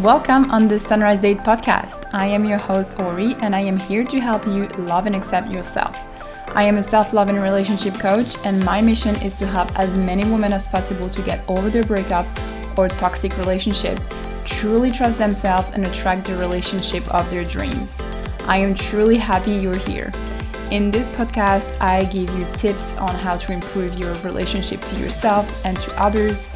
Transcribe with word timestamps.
Welcome 0.00 0.50
on 0.50 0.66
the 0.66 0.76
Sunrise 0.76 1.20
Date 1.20 1.38
podcast. 1.38 2.12
I 2.12 2.26
am 2.26 2.44
your 2.44 2.58
host, 2.58 2.98
Ori, 2.98 3.34
and 3.34 3.54
I 3.54 3.60
am 3.60 3.78
here 3.78 4.02
to 4.04 4.18
help 4.18 4.44
you 4.44 4.66
love 4.84 5.06
and 5.06 5.14
accept 5.14 5.52
yourself. 5.52 5.96
I 6.56 6.64
am 6.64 6.78
a 6.78 6.82
self 6.82 7.12
love 7.12 7.28
and 7.28 7.40
relationship 7.40 7.94
coach, 7.94 8.34
and 8.44 8.64
my 8.64 8.82
mission 8.82 9.14
is 9.22 9.38
to 9.38 9.46
help 9.46 9.78
as 9.78 9.96
many 9.96 10.24
women 10.28 10.52
as 10.52 10.66
possible 10.66 11.08
to 11.08 11.22
get 11.22 11.48
over 11.48 11.70
their 11.70 11.84
breakup 11.84 12.26
or 12.76 12.88
toxic 12.88 13.38
relationship, 13.38 14.00
truly 14.44 14.90
trust 14.90 15.16
themselves, 15.16 15.70
and 15.70 15.86
attract 15.86 16.26
the 16.26 16.36
relationship 16.38 17.08
of 17.14 17.30
their 17.30 17.44
dreams. 17.44 18.02
I 18.48 18.56
am 18.56 18.74
truly 18.74 19.16
happy 19.16 19.52
you're 19.52 19.76
here. 19.76 20.10
In 20.72 20.90
this 20.90 21.06
podcast, 21.06 21.80
I 21.80 22.04
give 22.06 22.36
you 22.36 22.44
tips 22.54 22.96
on 22.96 23.14
how 23.14 23.34
to 23.34 23.52
improve 23.52 23.96
your 23.96 24.12
relationship 24.16 24.80
to 24.80 24.96
yourself 24.96 25.64
and 25.64 25.78
to 25.78 26.02
others, 26.02 26.52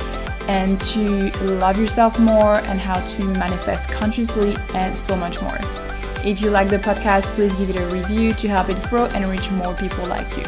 and 0.48 0.80
to 0.80 1.30
love 1.44 1.78
yourself 1.78 2.18
more, 2.18 2.56
and 2.56 2.80
how 2.80 2.98
to 3.00 3.24
manifest 3.24 3.90
consciously, 3.90 4.56
and 4.74 4.96
so 4.96 5.14
much 5.14 5.40
more. 5.42 5.58
If 6.24 6.40
you 6.40 6.50
like 6.50 6.68
the 6.68 6.78
podcast, 6.78 7.26
please 7.36 7.54
give 7.56 7.70
it 7.70 7.76
a 7.76 7.86
review 7.86 8.32
to 8.32 8.48
help 8.48 8.70
it 8.70 8.82
grow 8.88 9.04
and 9.06 9.24
reach 9.26 9.50
more 9.50 9.74
people 9.74 10.06
like 10.06 10.36
you. 10.36 10.44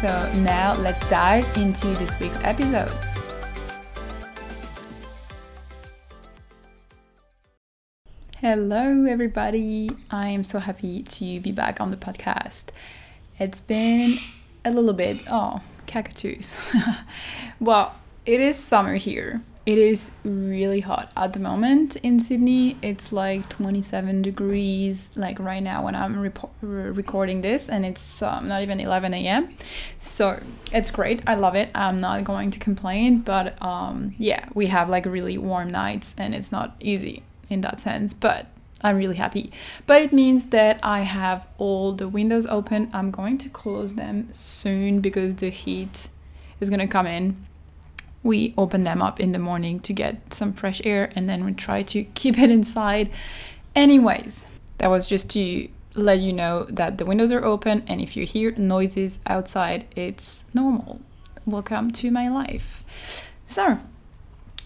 So, 0.00 0.32
now 0.36 0.74
let's 0.78 1.08
dive 1.08 1.46
into 1.56 1.86
this 1.94 2.18
week's 2.18 2.42
episode. 2.42 2.92
Hello, 8.40 9.06
everybody. 9.06 9.88
I 10.10 10.28
am 10.28 10.44
so 10.44 10.58
happy 10.58 11.02
to 11.02 11.40
be 11.40 11.52
back 11.52 11.80
on 11.80 11.90
the 11.90 11.96
podcast. 11.96 12.66
It's 13.38 13.60
been 13.60 14.18
a 14.64 14.70
little 14.70 14.92
bit, 14.92 15.20
oh, 15.30 15.60
cactus. 15.86 16.60
well, 17.60 17.94
it 18.26 18.40
is 18.40 18.58
summer 18.58 18.96
here. 18.96 19.42
It 19.66 19.78
is 19.78 20.10
really 20.24 20.80
hot 20.80 21.10
at 21.16 21.32
the 21.32 21.38
moment 21.38 21.96
in 21.96 22.20
Sydney. 22.20 22.76
It's 22.82 23.14
like 23.14 23.48
27 23.48 24.20
degrees, 24.20 25.10
like 25.16 25.38
right 25.38 25.62
now 25.62 25.84
when 25.84 25.94
I'm 25.94 26.20
rep- 26.20 26.52
recording 26.60 27.40
this, 27.40 27.70
and 27.70 27.86
it's 27.86 28.20
um, 28.20 28.46
not 28.46 28.60
even 28.60 28.78
11 28.78 29.14
a.m. 29.14 29.48
So 29.98 30.42
it's 30.70 30.90
great. 30.90 31.22
I 31.26 31.34
love 31.34 31.54
it. 31.54 31.70
I'm 31.74 31.96
not 31.96 32.24
going 32.24 32.50
to 32.50 32.58
complain, 32.58 33.20
but 33.20 33.60
um, 33.62 34.12
yeah, 34.18 34.46
we 34.52 34.66
have 34.66 34.90
like 34.90 35.06
really 35.06 35.38
warm 35.38 35.70
nights, 35.70 36.14
and 36.18 36.34
it's 36.34 36.52
not 36.52 36.76
easy 36.80 37.22
in 37.48 37.62
that 37.62 37.80
sense, 37.80 38.12
but 38.12 38.46
I'm 38.82 38.98
really 38.98 39.16
happy. 39.16 39.50
But 39.86 40.02
it 40.02 40.12
means 40.12 40.46
that 40.46 40.78
I 40.82 41.00
have 41.00 41.48
all 41.56 41.92
the 41.92 42.06
windows 42.06 42.44
open. 42.46 42.90
I'm 42.92 43.10
going 43.10 43.38
to 43.38 43.48
close 43.48 43.94
them 43.94 44.28
soon 44.32 45.00
because 45.00 45.36
the 45.36 45.48
heat 45.48 46.08
is 46.60 46.68
going 46.68 46.80
to 46.80 46.86
come 46.86 47.06
in. 47.06 47.46
We 48.24 48.54
open 48.58 48.82
them 48.82 49.00
up 49.00 49.20
in 49.20 49.30
the 49.30 49.38
morning 49.38 49.78
to 49.80 49.92
get 49.92 50.34
some 50.34 50.52
fresh 50.52 50.80
air 50.84 51.12
and 51.14 51.28
then 51.28 51.44
we 51.44 51.52
try 51.52 51.82
to 51.82 52.02
keep 52.14 52.38
it 52.38 52.50
inside. 52.50 53.10
Anyways, 53.76 54.46
that 54.78 54.90
was 54.90 55.06
just 55.06 55.30
to 55.30 55.68
let 55.94 56.18
you 56.18 56.32
know 56.32 56.64
that 56.64 56.98
the 56.98 57.04
windows 57.04 57.30
are 57.30 57.44
open 57.44 57.84
and 57.86 58.00
if 58.00 58.16
you 58.16 58.26
hear 58.26 58.50
noises 58.56 59.20
outside, 59.26 59.86
it's 59.94 60.42
normal. 60.52 61.00
Welcome 61.46 61.92
to 61.92 62.10
my 62.10 62.28
life. 62.28 62.82
So, 63.44 63.78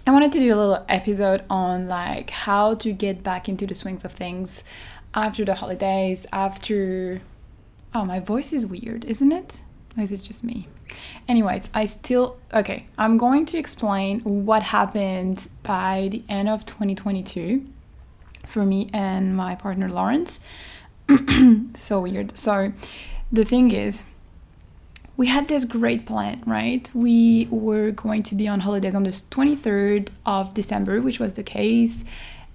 I 0.06 0.10
wanted 0.10 0.32
to 0.32 0.38
do 0.38 0.54
a 0.54 0.56
little 0.56 0.86
episode 0.88 1.44
on 1.50 1.88
like 1.88 2.30
how 2.30 2.76
to 2.76 2.92
get 2.92 3.22
back 3.22 3.48
into 3.48 3.66
the 3.66 3.74
swings 3.74 4.06
of 4.06 4.12
things 4.12 4.64
after 5.12 5.44
the 5.44 5.56
holidays, 5.56 6.24
after 6.32 7.20
Oh, 7.94 8.04
my 8.04 8.20
voice 8.20 8.52
is 8.52 8.66
weird, 8.66 9.04
isn't 9.06 9.32
it? 9.32 9.62
Or 9.96 10.02
is 10.04 10.12
it 10.12 10.22
just 10.22 10.44
me? 10.44 10.68
Anyways, 11.26 11.70
I 11.74 11.84
still 11.84 12.38
okay, 12.52 12.86
I'm 12.96 13.18
going 13.18 13.46
to 13.46 13.58
explain 13.58 14.20
what 14.20 14.62
happened 14.62 15.48
by 15.62 16.08
the 16.10 16.22
end 16.28 16.48
of 16.48 16.64
2022 16.66 17.66
for 18.46 18.64
me 18.64 18.90
and 18.92 19.36
my 19.36 19.54
partner 19.54 19.88
Lawrence. 19.88 20.40
so 21.74 22.00
weird. 22.00 22.36
So 22.36 22.72
the 23.30 23.44
thing 23.44 23.70
is, 23.70 24.04
we 25.16 25.26
had 25.26 25.48
this 25.48 25.64
great 25.64 26.06
plan, 26.06 26.42
right? 26.46 26.88
We 26.94 27.48
were 27.50 27.90
going 27.90 28.22
to 28.24 28.34
be 28.34 28.46
on 28.46 28.60
holidays 28.60 28.94
on 28.94 29.02
the 29.02 29.10
23rd 29.10 30.10
of 30.24 30.54
December, 30.54 31.00
which 31.00 31.18
was 31.18 31.34
the 31.34 31.42
case, 31.42 32.04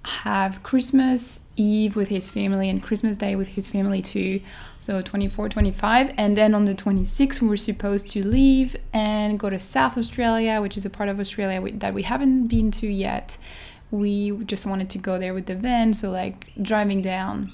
have 0.06 0.64
Christmas 0.64 1.40
Eve 1.56 1.96
with 1.96 2.10
his 2.10 2.28
family 2.28 2.70
and 2.70 2.84
Christmas 2.84 3.16
Day 3.16 3.36
with 3.36 3.50
his 3.50 3.68
family 3.68 4.02
too. 4.02 4.40
So 4.80 5.02
24, 5.02 5.50
25. 5.50 6.14
And 6.18 6.36
then 6.36 6.54
on 6.54 6.66
the 6.66 6.74
26th, 6.74 7.42
we 7.42 7.48
were 7.48 7.58
supposed 7.58 8.10
to 8.12 8.26
leave 8.26 8.76
and 8.92 9.40
go 9.40 9.50
to 9.50 9.60
South 9.60 9.98
Australia, 9.98 10.62
which 10.62 10.76
is 10.76 10.86
a 10.86 10.90
part 10.90 11.10
of 11.10 11.20
Australia 11.20 11.72
that 11.78 11.94
we 11.94 12.04
haven't 12.04 12.48
been 12.48 12.72
to 12.72 12.88
yet. 12.88 13.38
We 13.92 14.32
just 14.46 14.66
wanted 14.66 14.90
to 14.92 14.98
go 14.98 15.18
there 15.20 15.34
with 15.34 15.46
the 15.46 15.56
van, 15.56 15.94
so 15.94 16.12
like 16.12 16.52
driving 16.62 17.02
down. 17.02 17.54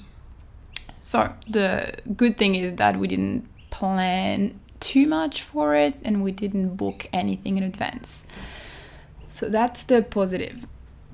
So 1.00 1.32
the 1.48 1.94
good 2.16 2.36
thing 2.36 2.54
is 2.54 2.74
that 2.74 2.96
we 2.96 3.06
didn't 3.06 3.46
plan 3.70 4.58
too 4.80 5.06
much 5.06 5.42
for 5.42 5.74
it 5.74 5.94
and 6.02 6.24
we 6.24 6.32
didn't 6.32 6.76
book 6.76 7.06
anything 7.12 7.58
in 7.58 7.62
advance. 7.62 8.24
So 9.28 9.48
that's 9.48 9.82
the 9.84 10.02
positive. 10.02 10.66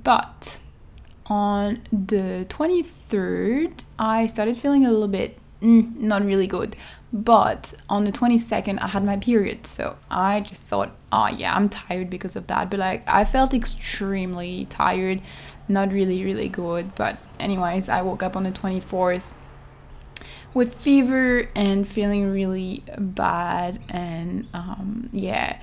But 0.03 0.61
on 1.29 1.83
the 1.93 2.47
23rd, 2.49 3.85
I 3.99 4.27
started 4.27 4.57
feeling 4.57 4.87
a 4.87 4.91
little 4.91 5.09
bit 5.09 5.39
mm, 5.61 5.97
not 5.97 6.25
really 6.25 6.47
good. 6.47 6.77
But 7.13 7.73
on 7.89 8.05
the 8.05 8.13
22nd, 8.13 8.81
I 8.83 8.89
had 8.89 9.05
my 9.05 9.17
period. 9.17 9.67
So 9.67 9.97
I 10.11 10.41
just 10.41 10.61
thought, 10.63 10.91
oh, 11.13 11.29
yeah, 11.29 11.55
I'm 11.55 11.69
tired 11.69 12.11
because 12.11 12.37
of 12.37 12.47
that. 12.49 12.71
But 12.71 12.81
like, 12.81 13.09
I 13.09 13.25
felt 13.25 13.55
extremely 13.55 14.67
tired, 14.67 15.23
not 15.69 15.93
really, 15.93 16.25
really 16.25 16.49
good. 16.49 16.95
But, 16.95 17.19
anyways, 17.39 17.89
I 17.89 18.03
woke 18.03 18.23
up 18.23 18.37
on 18.37 18.43
the 18.43 18.51
24th 18.51 19.25
with 20.53 20.75
fever 20.75 21.49
and 21.55 21.87
feeling 21.87 22.33
really 22.33 22.83
bad 22.97 23.79
and 23.91 24.49
um, 24.55 25.11
yeah 25.13 25.61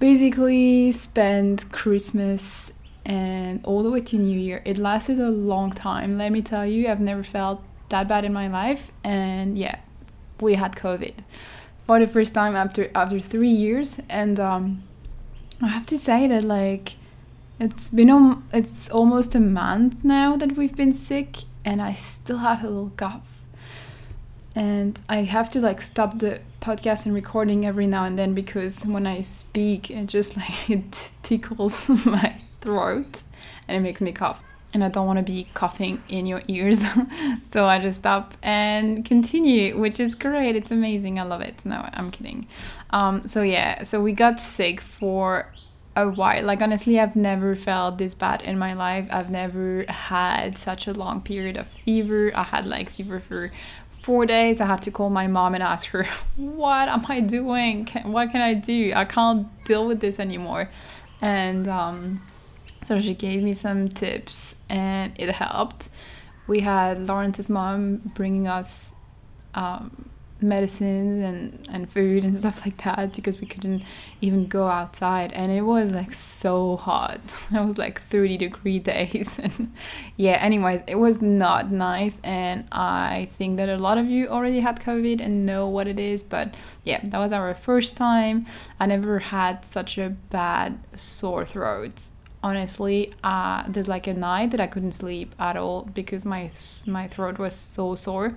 basically 0.00 0.90
spent 0.90 1.70
christmas 1.70 2.72
and 3.04 3.64
all 3.64 3.82
the 3.82 3.90
way 3.90 4.00
to 4.00 4.16
new 4.16 4.38
year. 4.38 4.62
It 4.64 4.78
lasted 4.78 5.18
a 5.18 5.30
long 5.30 5.70
time 5.70 6.18
let 6.18 6.32
me 6.32 6.42
tell 6.42 6.66
you. 6.66 6.88
I've 6.88 7.00
never 7.00 7.22
felt 7.22 7.62
that 7.88 8.08
bad 8.08 8.24
in 8.24 8.32
my 8.32 8.48
life 8.48 8.90
and 9.02 9.58
yeah 9.58 9.76
we 10.40 10.54
had 10.54 10.74
covid 10.74 11.12
for 11.86 12.00
the 12.00 12.08
first 12.08 12.34
time 12.34 12.56
after 12.56 12.90
after 12.94 13.20
three 13.20 13.56
years 13.66 14.00
and 14.08 14.40
um, 14.40 14.82
i 15.62 15.68
have 15.68 15.86
to 15.86 15.98
say 15.98 16.26
that 16.26 16.42
like 16.42 16.96
it's 17.60 17.88
been 17.88 18.10
um, 18.10 18.48
it's 18.52 18.88
almost 18.90 19.34
a 19.34 19.40
month 19.40 20.04
now 20.04 20.36
that 20.36 20.56
we've 20.56 20.76
been 20.76 20.92
sick 20.92 21.36
and 21.64 21.80
i 21.80 21.92
still 21.92 22.38
have 22.38 22.62
a 22.64 22.68
little 22.68 22.92
cough. 22.96 23.30
And 24.56 25.00
I 25.08 25.22
have 25.22 25.50
to 25.50 25.60
like 25.60 25.82
stop 25.82 26.20
the 26.20 26.40
podcast 26.60 27.06
and 27.06 27.14
recording 27.14 27.66
every 27.66 27.88
now 27.88 28.04
and 28.04 28.16
then 28.16 28.34
because 28.34 28.86
when 28.86 29.04
I 29.04 29.20
speak, 29.20 29.90
it 29.90 30.06
just 30.06 30.36
like 30.36 30.70
it 30.76 31.10
tickles 31.24 31.88
my 32.06 32.36
throat 32.64 33.22
and 33.68 33.76
it 33.76 33.80
makes 33.80 34.00
me 34.00 34.12
cough. 34.12 34.42
And 34.72 34.82
I 34.82 34.88
don't 34.88 35.06
want 35.06 35.20
to 35.20 35.22
be 35.22 35.46
coughing 35.54 36.02
in 36.08 36.26
your 36.26 36.42
ears, 36.48 36.84
so 37.48 37.64
I 37.64 37.78
just 37.78 37.98
stop 37.98 38.34
and 38.42 39.04
continue, 39.04 39.78
which 39.78 40.00
is 40.00 40.16
great. 40.16 40.56
It's 40.56 40.72
amazing. 40.72 41.20
I 41.20 41.22
love 41.22 41.42
it. 41.42 41.64
No, 41.64 41.88
I'm 41.92 42.10
kidding. 42.10 42.48
Um, 42.90 43.24
so 43.24 43.42
yeah, 43.42 43.84
so 43.84 44.02
we 44.02 44.12
got 44.12 44.40
sick 44.40 44.80
for 44.80 45.52
a 45.94 46.08
while. 46.08 46.44
Like 46.44 46.60
honestly, 46.60 46.98
I've 46.98 47.14
never 47.14 47.54
felt 47.54 47.98
this 47.98 48.14
bad 48.14 48.42
in 48.42 48.58
my 48.58 48.72
life. 48.72 49.06
I've 49.12 49.30
never 49.30 49.84
had 49.88 50.58
such 50.58 50.88
a 50.88 50.92
long 50.92 51.20
period 51.20 51.56
of 51.56 51.68
fever. 51.68 52.32
I 52.34 52.42
had 52.42 52.66
like 52.66 52.90
fever 52.90 53.20
for 53.20 53.52
four 54.04 54.26
days 54.26 54.60
i 54.60 54.66
had 54.66 54.82
to 54.82 54.90
call 54.90 55.08
my 55.08 55.26
mom 55.26 55.54
and 55.54 55.62
ask 55.62 55.86
her 55.86 56.04
what 56.36 56.90
am 56.90 57.06
i 57.08 57.20
doing 57.20 57.86
can, 57.86 58.12
what 58.12 58.30
can 58.30 58.42
i 58.42 58.52
do 58.52 58.92
i 58.94 59.02
can't 59.02 59.46
deal 59.64 59.86
with 59.86 60.00
this 60.00 60.20
anymore 60.20 60.68
and 61.22 61.66
um, 61.68 62.20
so 62.84 63.00
she 63.00 63.14
gave 63.14 63.42
me 63.42 63.54
some 63.54 63.88
tips 63.88 64.54
and 64.68 65.12
it 65.16 65.30
helped. 65.30 65.88
We 66.46 66.60
had 66.60 67.08
lawrence's 67.08 67.48
mom 67.48 68.12
bringing 68.14 68.46
us 68.46 68.94
um, 69.54 70.10
medicine 70.40 71.22
and, 71.22 71.68
and 71.70 71.90
food 71.90 72.24
and 72.24 72.36
stuff 72.42 72.64
like 72.64 72.82
that 72.84 73.14
because 73.14 73.40
we 73.40 73.46
couldn't 73.46 73.82
even 74.20 74.46
go 74.46 74.68
outside 74.68 75.32
and 75.32 75.50
it 75.50 75.62
was 75.62 75.90
like 75.92 76.12
so 76.12 76.76
hot. 76.76 77.20
It 77.54 77.64
was 77.64 77.78
like 77.78 78.00
30 78.00 78.36
degree 78.36 78.78
days. 78.78 79.38
And 79.44 79.72
yeah 80.16 80.38
anyways 80.40 80.82
it 80.86 80.94
was 80.94 81.20
not 81.20 81.70
nice 81.70 82.20
and 82.22 82.64
i 82.70 83.28
think 83.36 83.56
that 83.56 83.68
a 83.68 83.76
lot 83.76 83.98
of 83.98 84.06
you 84.06 84.28
already 84.28 84.60
had 84.60 84.78
covid 84.78 85.20
and 85.20 85.44
know 85.44 85.68
what 85.68 85.88
it 85.88 85.98
is 85.98 86.22
but 86.22 86.54
yeah 86.84 87.00
that 87.02 87.18
was 87.18 87.32
our 87.32 87.54
first 87.54 87.96
time. 87.96 88.46
I 88.78 88.86
never 88.86 89.18
had 89.18 89.64
such 89.64 89.98
a 89.98 90.10
bad 90.10 90.78
sore 90.96 91.44
throat 91.44 91.94
honestly 92.44 93.12
uh, 93.24 93.64
there's 93.68 93.88
like 93.88 94.06
a 94.06 94.14
night 94.14 94.50
that 94.52 94.60
i 94.60 94.66
couldn't 94.66 94.92
sleep 94.92 95.34
at 95.38 95.56
all 95.56 95.82
because 95.94 96.24
my 96.24 96.50
my 96.86 97.08
throat 97.08 97.38
was 97.38 97.54
so 97.54 97.94
sore 97.96 98.34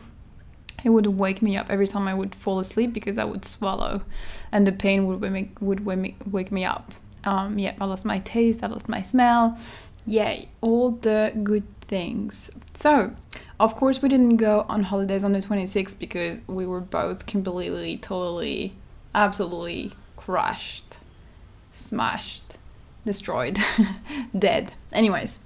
it 0.83 0.89
would 0.89 1.07
wake 1.07 1.41
me 1.41 1.57
up 1.57 1.69
every 1.69 1.87
time 1.87 2.07
I 2.07 2.13
would 2.13 2.35
fall 2.35 2.59
asleep 2.59 2.93
because 2.93 3.17
I 3.17 3.23
would 3.23 3.45
swallow, 3.45 4.01
and 4.51 4.67
the 4.67 4.71
pain 4.71 5.07
would 5.07 5.21
wake 5.21 5.57
would 5.59 5.85
wake 5.85 6.51
me 6.51 6.65
up. 6.65 6.93
Um, 7.23 7.59
yeah, 7.59 7.73
I 7.81 7.85
lost 7.85 8.05
my 8.05 8.19
taste, 8.19 8.63
I 8.63 8.67
lost 8.67 8.87
my 8.87 9.01
smell. 9.01 9.57
Yay! 10.05 10.49
All 10.61 10.91
the 10.91 11.33
good 11.43 11.65
things. 11.81 12.49
So, 12.73 13.13
of 13.59 13.75
course, 13.75 14.01
we 14.01 14.07
didn't 14.07 14.37
go 14.37 14.65
on 14.69 14.83
holidays 14.83 15.23
on 15.23 15.33
the 15.33 15.39
26th 15.39 15.99
because 15.99 16.41
we 16.47 16.65
were 16.65 16.79
both 16.79 17.25
completely, 17.25 17.97
totally, 17.97 18.73
absolutely 19.13 19.91
crushed, 20.15 20.97
smashed, 21.73 22.56
destroyed, 23.07 23.57
dead. 24.37 24.75
Anyways, 24.93 25.39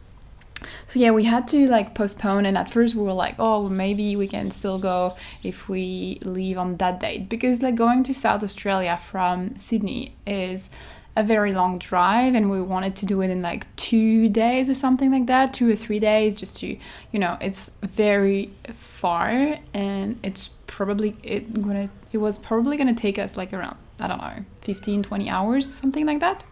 so 0.87 0.99
yeah 0.99 1.11
we 1.11 1.23
had 1.23 1.47
to 1.47 1.67
like 1.67 1.95
postpone 1.95 2.45
and 2.45 2.57
at 2.57 2.69
first 2.69 2.95
we 2.95 3.01
were 3.01 3.13
like 3.13 3.35
oh 3.39 3.67
maybe 3.67 4.15
we 4.15 4.27
can 4.27 4.51
still 4.51 4.77
go 4.77 5.15
if 5.43 5.67
we 5.67 6.19
leave 6.23 6.57
on 6.57 6.77
that 6.77 6.99
date 6.99 7.29
because 7.29 7.61
like 7.61 7.75
going 7.75 8.03
to 8.03 8.13
south 8.13 8.43
australia 8.43 8.97
from 8.97 9.57
sydney 9.57 10.13
is 10.27 10.69
a 11.15 11.23
very 11.23 11.51
long 11.51 11.77
drive 11.77 12.33
and 12.35 12.49
we 12.49 12.61
wanted 12.61 12.95
to 12.95 13.05
do 13.05 13.21
it 13.21 13.29
in 13.29 13.41
like 13.41 13.73
two 13.75 14.29
days 14.29 14.69
or 14.69 14.73
something 14.73 15.11
like 15.11 15.25
that 15.27 15.53
two 15.53 15.69
or 15.69 15.75
three 15.75 15.99
days 15.99 16.35
just 16.35 16.57
to 16.59 16.77
you 17.11 17.19
know 17.19 17.37
it's 17.41 17.71
very 17.81 18.53
far 18.73 19.57
and 19.73 20.19
it's 20.23 20.49
probably 20.67 21.15
it 21.21 21.61
gonna 21.61 21.89
it 22.13 22.17
was 22.17 22.37
probably 22.37 22.77
gonna 22.77 22.93
take 22.93 23.19
us 23.19 23.35
like 23.35 23.51
around 23.51 23.75
i 23.99 24.07
don't 24.07 24.19
know 24.19 24.45
15 24.61 25.03
20 25.03 25.29
hours 25.29 25.71
something 25.71 26.05
like 26.05 26.21
that 26.21 26.43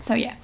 so 0.00 0.14
yeah. 0.14 0.36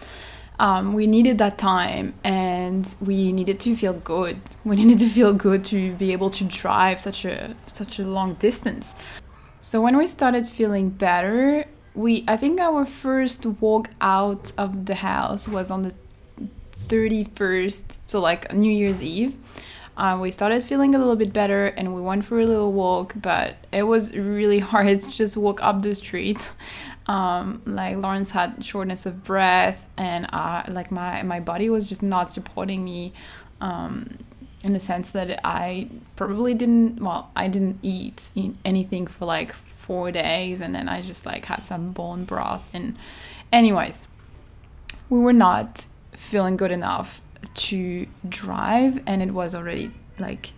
Um, 0.59 0.93
we 0.93 1.07
needed 1.07 1.39
that 1.39 1.59
time 1.59 2.15
and 2.23 2.95
we 3.01 3.33
needed 3.33 3.59
to 3.61 3.75
feel 3.75 3.95
good. 3.95 4.41
We 4.65 4.77
needed 4.77 5.01
to 5.01 5.09
feel 5.09 5.33
good 5.33 5.65
to 5.65 5.95
be 5.95 6.13
able 6.13 6.31
to 6.31 6.45
drive 6.45 7.01
such 7.01 7.25
a 7.25 7.57
such 7.67 7.99
a 7.99 8.05
long 8.05 8.35
distance. 8.35 8.95
So 9.61 9.81
when 9.81 9.97
we 9.97 10.07
started 10.07 10.47
feeling 10.47 10.91
better 10.91 11.65
we 11.95 12.25
i 12.27 12.37
think 12.37 12.61
our 12.61 12.85
first 12.87 13.45
walk 13.61 13.91
out 14.01 14.53
of 14.57 14.87
the 14.87 14.95
house 14.95 15.47
was 15.47 15.71
on 15.71 15.83
the 15.83 15.95
31st 16.89 17.99
so 18.07 18.21
like 18.21 18.53
new 18.53 18.71
year's 18.71 19.03
eve. 19.03 19.37
Uh, 19.95 20.19
we 20.19 20.31
started 20.31 20.63
feeling 20.63 20.95
a 20.95 20.99
little 20.99 21.17
bit 21.17 21.35
better 21.35 21.67
and 21.67 21.95
we 21.95 22.01
went 22.01 22.25
for 22.25 22.41
a 22.41 22.47
little 22.47 22.73
walk 22.73 23.15
but 23.21 23.57
it 23.73 23.83
was 23.83 24.17
really 24.17 24.59
hard 24.73 25.01
to 25.01 25.11
just 25.11 25.37
walk 25.37 25.63
up 25.63 25.83
the 25.83 25.95
street 25.95 26.51
um, 27.07 27.63
like 27.67 27.97
lawrence 27.97 28.31
had 28.31 28.65
shortness 28.65 29.07
of 29.07 29.25
breath 29.25 29.89
and 29.97 30.27
uh, 30.33 30.63
like 30.69 30.91
my, 30.91 31.23
my 31.23 31.41
body 31.41 31.69
was 31.69 31.87
just 31.87 32.03
not 32.03 32.31
supporting 32.31 32.85
me 32.85 33.13
um, 33.61 34.19
in 34.63 34.73
the 34.73 34.81
sense 34.81 35.11
that 35.13 35.41
i 35.45 35.89
probably 36.17 36.55
didn't 36.55 37.01
well 37.01 37.31
i 37.35 37.49
didn't 37.49 37.79
eat 37.83 38.31
anything 38.65 39.07
for 39.07 39.25
like 39.27 39.55
four 39.83 40.13
days 40.13 40.61
and 40.61 40.75
then 40.75 40.89
I 40.89 41.03
just 41.03 41.27
like 41.27 41.45
had 41.47 41.65
some 41.65 41.91
bone 41.91 42.25
broth 42.25 42.69
and 42.73 42.97
anyways 43.53 44.07
we 45.11 45.19
were 45.19 45.33
not 45.33 45.87
feeling 46.13 46.57
good 46.57 46.71
enough 46.71 47.21
to 47.55 48.07
drive 48.29 49.03
and 49.07 49.21
it 49.23 49.33
was 49.33 49.55
already 49.55 49.91
like 50.19 50.53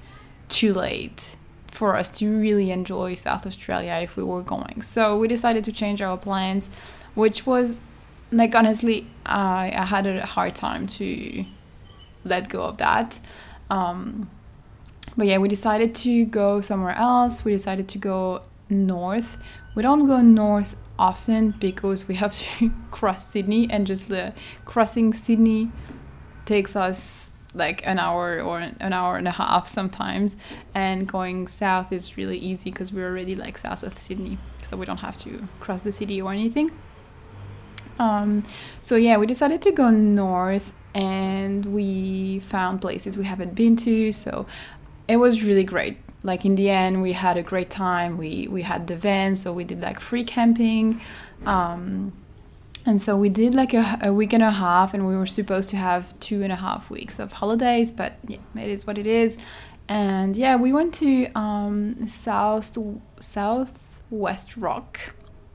too 0.49 0.75
late 0.75 1.37
for 1.75 1.97
us 1.97 2.09
to 2.19 2.31
really 2.39 2.71
enjoy 2.71 3.15
South 3.15 3.47
Australia 3.47 3.95
if 4.01 4.17
we 4.17 4.23
were 4.23 4.43
going. 4.43 4.81
So 4.81 5.19
we 5.19 5.27
decided 5.27 5.65
to 5.65 5.73
change 5.73 6.01
our 6.01 6.17
plans, 6.17 6.71
which 7.15 7.47
was 7.47 7.81
like 8.31 8.55
honestly, 8.55 9.07
I, 9.27 9.73
I 9.75 9.85
had 9.85 10.07
a 10.07 10.25
hard 10.25 10.55
time 10.55 10.87
to 10.99 11.45
let 12.25 12.49
go 12.49 12.63
of 12.63 12.79
that. 12.79 13.19
Um, 13.71 14.31
but 15.17 15.27
yeah, 15.27 15.39
we 15.39 15.49
decided 15.49 15.95
to 15.97 16.25
go 16.25 16.61
somewhere 16.61 16.95
else. 16.95 17.45
We 17.45 17.53
decided 17.53 17.89
to 17.89 17.99
go 17.99 18.43
north. 18.71 19.37
We 19.75 19.83
don't 19.83 20.07
go 20.07 20.21
north 20.21 20.77
often 20.97 21.55
because 21.59 22.07
we 22.07 22.15
have 22.15 22.33
to 22.33 22.73
cross 22.93 23.27
Sydney 23.27 23.69
and 23.69 23.87
just 23.87 24.09
the 24.09 24.33
crossing 24.65 25.13
Sydney 25.13 25.73
takes 26.45 26.77
us 26.77 27.34
like 27.55 27.87
an 27.87 27.99
hour 27.99 28.41
or 28.41 28.59
an 28.59 28.93
hour 28.93 29.17
and 29.17 29.29
a 29.29 29.33
half 29.33 29.69
sometimes. 29.69 30.37
And 30.75 31.07
going 31.07 31.47
south 31.47 31.93
is 31.93 32.17
really 32.17 32.39
easy 32.39 32.71
because 32.71 32.93
we're 32.93 33.09
already 33.09 33.35
like 33.35 33.57
south 33.59 33.83
of 33.83 33.97
Sydney 33.99 34.39
so 34.63 34.77
we 34.77 34.87
don't 34.87 34.99
have 34.99 35.17
to 35.19 35.47
cross 35.61 35.85
the 35.85 35.93
city 35.93 36.21
or 36.21 36.33
anything. 36.33 36.71
Um, 37.99 38.45
so 38.83 38.97
yeah 38.97 39.17
we 39.19 39.27
decided 39.27 39.63
to 39.63 39.71
go 39.71 39.91
north 39.91 40.73
and 40.95 41.65
we 41.67 42.41
found 42.41 42.81
places 42.81 43.17
we 43.17 43.25
haven't 43.25 43.55
been 43.55 43.77
to 43.77 44.11
so 44.11 44.47
it 45.07 45.17
was 45.19 45.45
really 45.45 45.65
great. 45.65 45.99
Like 46.23 46.45
in 46.45 46.57
the 46.57 46.71
end 46.71 47.03
we 47.03 47.13
had 47.13 47.37
a 47.37 47.43
great 47.43 47.71
time. 47.71 48.17
We 48.17 48.49
we 48.49 48.63
had 48.63 48.87
the 48.87 48.97
van 48.97 49.37
so 49.37 49.53
we 49.53 49.65
did 49.65 49.81
like 49.81 50.01
free 50.01 50.25
camping. 50.25 51.01
Um, 51.47 52.13
and 52.87 53.01
so 53.01 53.17
we 53.17 53.29
did 53.29 53.55
like 53.55 53.73
a, 53.75 53.99
a, 54.03 54.13
week 54.13 54.33
and 54.33 54.43
a 54.43 54.51
half 54.51 54.95
and 54.95 55.07
we 55.07 55.17
were 55.17 55.27
supposed 55.27 55.71
to 55.71 55.77
have 55.77 56.19
two 56.21 56.43
and 56.43 56.53
a 56.53 56.57
half 56.57 56.91
weeks 56.91 57.19
of 57.19 57.33
holidays 57.33 57.91
but 57.93 58.15
yeah 58.27 58.39
it 58.57 58.69
is 58.69 58.87
what 58.87 58.99
it 58.99 59.07
is 59.07 59.37
and 59.89 60.37
yeah 60.37 60.57
we 60.57 60.73
went 60.73 60.95
to 60.95 61.27
um, 61.35 62.07
south 62.07 62.77
southwest 63.21 64.57
rock 64.57 65.15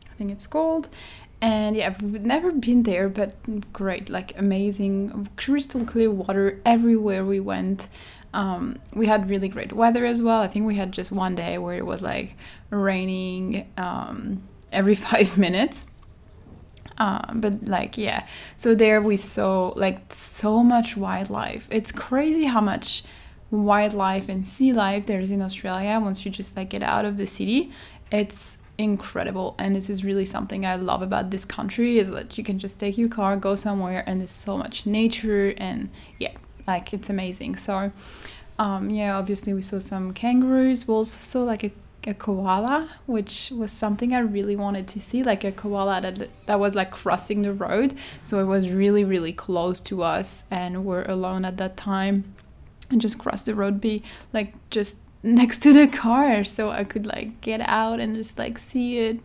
i 0.10 0.14
think 0.16 0.32
it's 0.32 0.48
called 0.48 0.90
and 1.42 1.76
yeah 1.76 1.88
i've 1.88 2.02
never 2.02 2.52
been 2.52 2.84
there 2.84 3.08
but 3.10 3.36
great 3.72 4.10
like 4.10 4.38
amazing 4.38 5.30
crystal 5.36 5.84
clear 5.86 6.12
water 6.12 6.60
everywhere 6.66 7.26
we 7.26 7.40
went 7.40 7.90
um, 8.34 8.80
we 8.94 9.08
had 9.08 9.30
really 9.30 9.48
great 9.48 9.74
weather 9.74 10.06
as 10.06 10.22
well. 10.22 10.42
I 10.42 10.48
think 10.48 10.66
we 10.66 10.76
had 10.76 10.92
just 10.92 11.12
one 11.12 11.36
day 11.36 11.58
where 11.58 11.76
it 11.76 11.86
was 11.86 12.02
like 12.02 12.36
raining 12.70 13.68
um, 13.78 14.44
every 14.72 14.96
five 15.10 15.38
minutes. 15.38 15.86
Uh, 17.00 17.34
but 17.34 17.64
like 17.64 17.98
yeah, 17.98 18.28
so 18.58 18.76
there 18.76 19.02
we 19.02 19.18
saw 19.18 19.74
like 19.76 20.14
so 20.14 20.64
much 20.64 20.98
wildlife. 20.98 21.68
It's 21.72 21.92
crazy 21.92 22.46
how 22.46 22.62
much 22.62 23.04
wildlife 23.52 24.30
and 24.30 24.46
sea 24.46 24.74
life 24.74 25.06
there's 25.06 25.32
in 25.32 25.42
Australia 25.42 26.00
once 26.00 26.26
you 26.26 26.32
just 26.32 26.56
like 26.58 26.70
get 26.70 26.84
out 26.84 27.06
of 27.06 27.18
the 27.18 27.26
city. 27.26 27.72
It's 28.12 28.58
incredible 28.78 29.56
and 29.60 29.76
this 29.76 29.90
is 29.90 30.06
really 30.06 30.24
something 30.24 30.66
i 30.66 30.74
love 30.74 31.02
about 31.02 31.32
this 31.32 31.44
country 31.44 32.00
is 32.00 32.12
that 32.12 32.38
you 32.38 32.46
can 32.46 32.58
just 32.58 32.80
take 32.80 32.98
your 32.98 33.10
car 33.10 33.36
go 33.36 33.54
somewhere 33.54 34.06
and 34.08 34.22
there's 34.22 34.32
so 34.32 34.58
much 34.58 34.86
nature 34.86 35.54
and 35.58 35.90
yeah 36.18 36.32
like 36.70 36.94
it's 36.94 37.10
amazing. 37.10 37.56
So 37.56 37.92
um, 38.60 38.90
yeah, 38.90 39.18
obviously 39.18 39.54
we 39.54 39.62
saw 39.62 39.80
some 39.80 40.14
kangaroos. 40.14 40.88
We 40.88 40.94
also 40.94 41.20
saw 41.20 41.44
like 41.44 41.64
a, 41.64 41.72
a 42.08 42.14
koala, 42.14 42.90
which 43.06 43.52
was 43.52 43.72
something 43.72 44.14
I 44.14 44.20
really 44.20 44.56
wanted 44.56 44.88
to 44.90 45.00
see, 45.00 45.24
like 45.24 45.44
a 45.44 45.52
koala 45.52 46.02
that 46.02 46.30
that 46.46 46.60
was 46.60 46.76
like 46.76 46.92
crossing 46.92 47.42
the 47.42 47.54
road. 47.54 47.94
So 48.24 48.40
it 48.40 48.46
was 48.46 48.72
really 48.72 49.04
really 49.04 49.34
close 49.34 49.82
to 49.82 50.04
us, 50.04 50.44
and 50.50 50.86
we're 50.86 51.04
alone 51.04 51.46
at 51.46 51.58
that 51.58 51.78
time, 51.78 52.34
and 52.90 53.02
just 53.02 53.20
cross 53.20 53.44
the 53.44 53.56
road, 53.56 53.82
be 53.82 54.04
like 54.34 54.54
just 54.70 54.98
next 55.24 55.60
to 55.64 55.74
the 55.74 55.88
car, 55.88 56.44
so 56.44 56.70
I 56.70 56.84
could 56.84 57.06
like 57.06 57.42
get 57.42 57.62
out 57.62 58.00
and 58.00 58.16
just 58.16 58.38
like 58.38 58.58
see 58.58 59.00
it. 59.00 59.20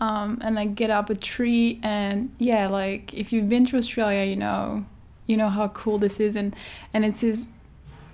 Um, 0.00 0.38
and 0.42 0.54
like 0.54 0.76
get 0.76 0.90
up 0.90 1.10
a 1.10 1.16
tree 1.16 1.80
and 1.82 2.30
yeah 2.38 2.68
like 2.68 3.12
if 3.12 3.32
you've 3.32 3.48
been 3.48 3.66
to 3.66 3.76
australia 3.76 4.24
you 4.24 4.36
know 4.36 4.86
you 5.26 5.36
know 5.36 5.48
how 5.48 5.66
cool 5.66 5.98
this 5.98 6.20
is 6.20 6.36
and 6.36 6.54
and 6.94 7.04
it 7.04 7.20
is 7.24 7.48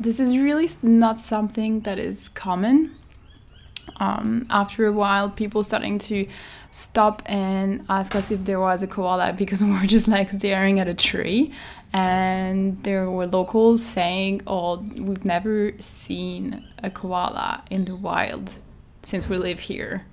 this 0.00 0.18
is 0.18 0.38
really 0.38 0.66
not 0.82 1.20
something 1.20 1.80
that 1.80 1.99
is 1.99 2.30
common 2.30 2.94
um, 3.97 4.47
after 4.50 4.87
a 4.87 4.93
while 4.93 5.31
people 5.31 5.64
starting 5.64 5.99
to 5.99 6.26
stop 6.71 7.23
and 7.26 7.85
ask 7.88 8.17
us 8.17 8.31
if 8.31 8.45
there 8.45 8.59
was 8.61 8.83
a 8.83 8.87
koala 8.87 9.33
because 9.33 9.62
we 9.62 9.71
were 9.79 9.87
just 9.87 10.09
like 10.09 10.31
staring 10.31 10.81
at 10.81 10.88
a 10.88 10.95
tree. 10.95 11.53
And 11.93 12.83
there 12.83 13.09
were 13.09 13.26
locals 13.26 13.85
saying 13.85 14.43
oh 14.47 14.79
we've 14.79 15.25
never 15.25 15.73
seen 15.79 16.64
a 16.83 16.91
koala 16.91 17.62
in 17.71 17.85
the 17.85 17.95
wild 17.95 18.59
since 19.03 19.29
we 19.29 19.37
live 19.37 19.61
here. 19.61 20.05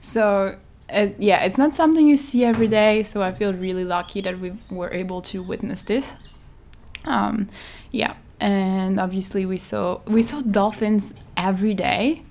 So 0.00 0.58
it, 0.88 1.16
yeah, 1.18 1.44
it's 1.44 1.58
not 1.58 1.74
something 1.74 2.06
you 2.06 2.16
see 2.16 2.44
every 2.44 2.68
day, 2.68 3.02
so 3.02 3.22
I 3.22 3.32
feel 3.32 3.52
really 3.52 3.84
lucky 3.84 4.20
that 4.22 4.40
we 4.40 4.52
were 4.70 4.90
able 4.90 5.20
to 5.22 5.42
witness 5.42 5.82
this. 5.82 6.14
Um, 7.04 7.48
yeah, 7.90 8.14
and 8.40 8.98
obviously 8.98 9.44
we 9.44 9.58
saw 9.58 10.00
we 10.06 10.22
saw 10.22 10.40
dolphins 10.40 11.14
every 11.36 11.74
day, 11.74 12.22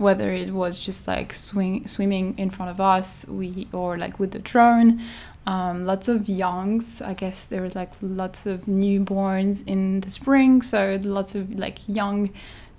whether 0.00 0.32
it 0.32 0.50
was 0.50 0.78
just 0.78 1.06
like 1.06 1.34
swing, 1.34 1.86
swimming 1.86 2.34
in 2.38 2.48
front 2.48 2.70
of 2.70 2.80
us, 2.80 3.26
we 3.28 3.68
or 3.70 3.98
like 3.98 4.18
with 4.18 4.30
the 4.30 4.38
drone. 4.38 4.98
Um, 5.46 5.84
lots 5.84 6.08
of 6.08 6.26
youngs. 6.26 7.02
I 7.02 7.12
guess 7.12 7.46
there 7.46 7.60
was 7.60 7.76
like 7.76 7.92
lots 8.00 8.46
of 8.46 8.64
newborns 8.64 9.62
in 9.66 10.00
the 10.00 10.10
spring, 10.10 10.62
so 10.62 10.98
lots 11.02 11.34
of 11.34 11.58
like 11.58 11.86
young, 11.86 12.30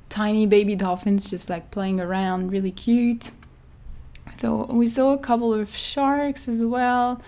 tiny 0.10 0.48
baby 0.48 0.76
dolphins 0.76 1.30
just 1.30 1.48
like 1.48 1.70
playing 1.70 2.02
around, 2.02 2.52
really 2.52 2.72
cute. 2.72 3.30
So 4.40 4.66
we 4.66 4.88
saw 4.88 5.14
a 5.14 5.20
couple 5.20 5.54
of 5.54 5.76
sharks 5.76 6.48
as 6.48 6.66
well 6.66 7.22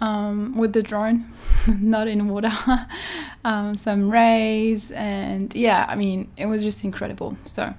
um, 0.00 0.56
with 0.56 0.74
the 0.74 0.82
drone, 0.82 1.32
not 1.66 2.06
in 2.06 2.28
water. 2.28 2.52
um, 3.44 3.74
some 3.74 4.08
rays, 4.08 4.92
and 4.92 5.52
yeah, 5.56 5.86
I 5.88 5.96
mean, 5.96 6.30
it 6.36 6.46
was 6.46 6.62
just 6.62 6.84
incredible. 6.84 7.36
So 7.44 7.74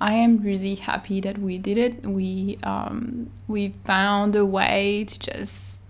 I 0.00 0.12
am 0.14 0.38
really 0.38 0.76
happy 0.76 1.20
that 1.20 1.38
we 1.38 1.58
did 1.58 1.76
it. 1.76 2.06
We 2.06 2.58
um, 2.62 3.30
we 3.48 3.74
found 3.84 4.34
a 4.34 4.46
way 4.46 5.04
to 5.04 5.18
just 5.18 5.80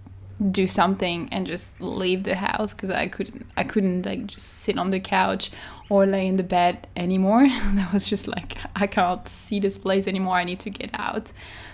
do 0.50 0.67
something 0.67 1.29
and 1.31 1.47
just 1.47 1.79
leave 1.81 2.25
the 2.25 2.35
house 2.35 2.73
because 2.73 2.90
I 2.90 3.09
couldn't 3.09 3.47
I 3.57 3.64
couldn't 3.64 4.07
like 4.07 4.26
just 4.26 4.49
sit 4.49 4.79
on 4.79 4.90
the 4.90 4.99
couch 4.99 5.50
or 5.90 6.07
lay 6.07 6.26
in 6.26 6.37
the 6.37 6.43
bed 6.43 6.88
anymore. 6.97 7.47
that 7.75 7.93
was 7.93 8.07
just 8.07 8.26
like 8.26 8.57
I 8.75 8.87
can't 8.87 9.29
see 9.29 9.61
this 9.61 9.79
place 9.79 10.07
anymore. 10.07 10.37
I 10.37 10.45
need 10.45 10.61
to 10.61 10.71
get 10.71 10.90
out. 10.95 11.31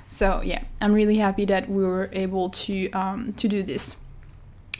So 0.09 0.43
yeah, 0.43 0.65
I'm 0.81 0.93
really 0.93 1.17
happy 1.17 1.47
that 1.47 1.71
we 1.71 1.85
were 1.85 2.11
able 2.13 2.51
to 2.51 2.91
um, 2.91 3.33
to 3.35 3.49
do 3.49 3.63
this. 3.63 3.97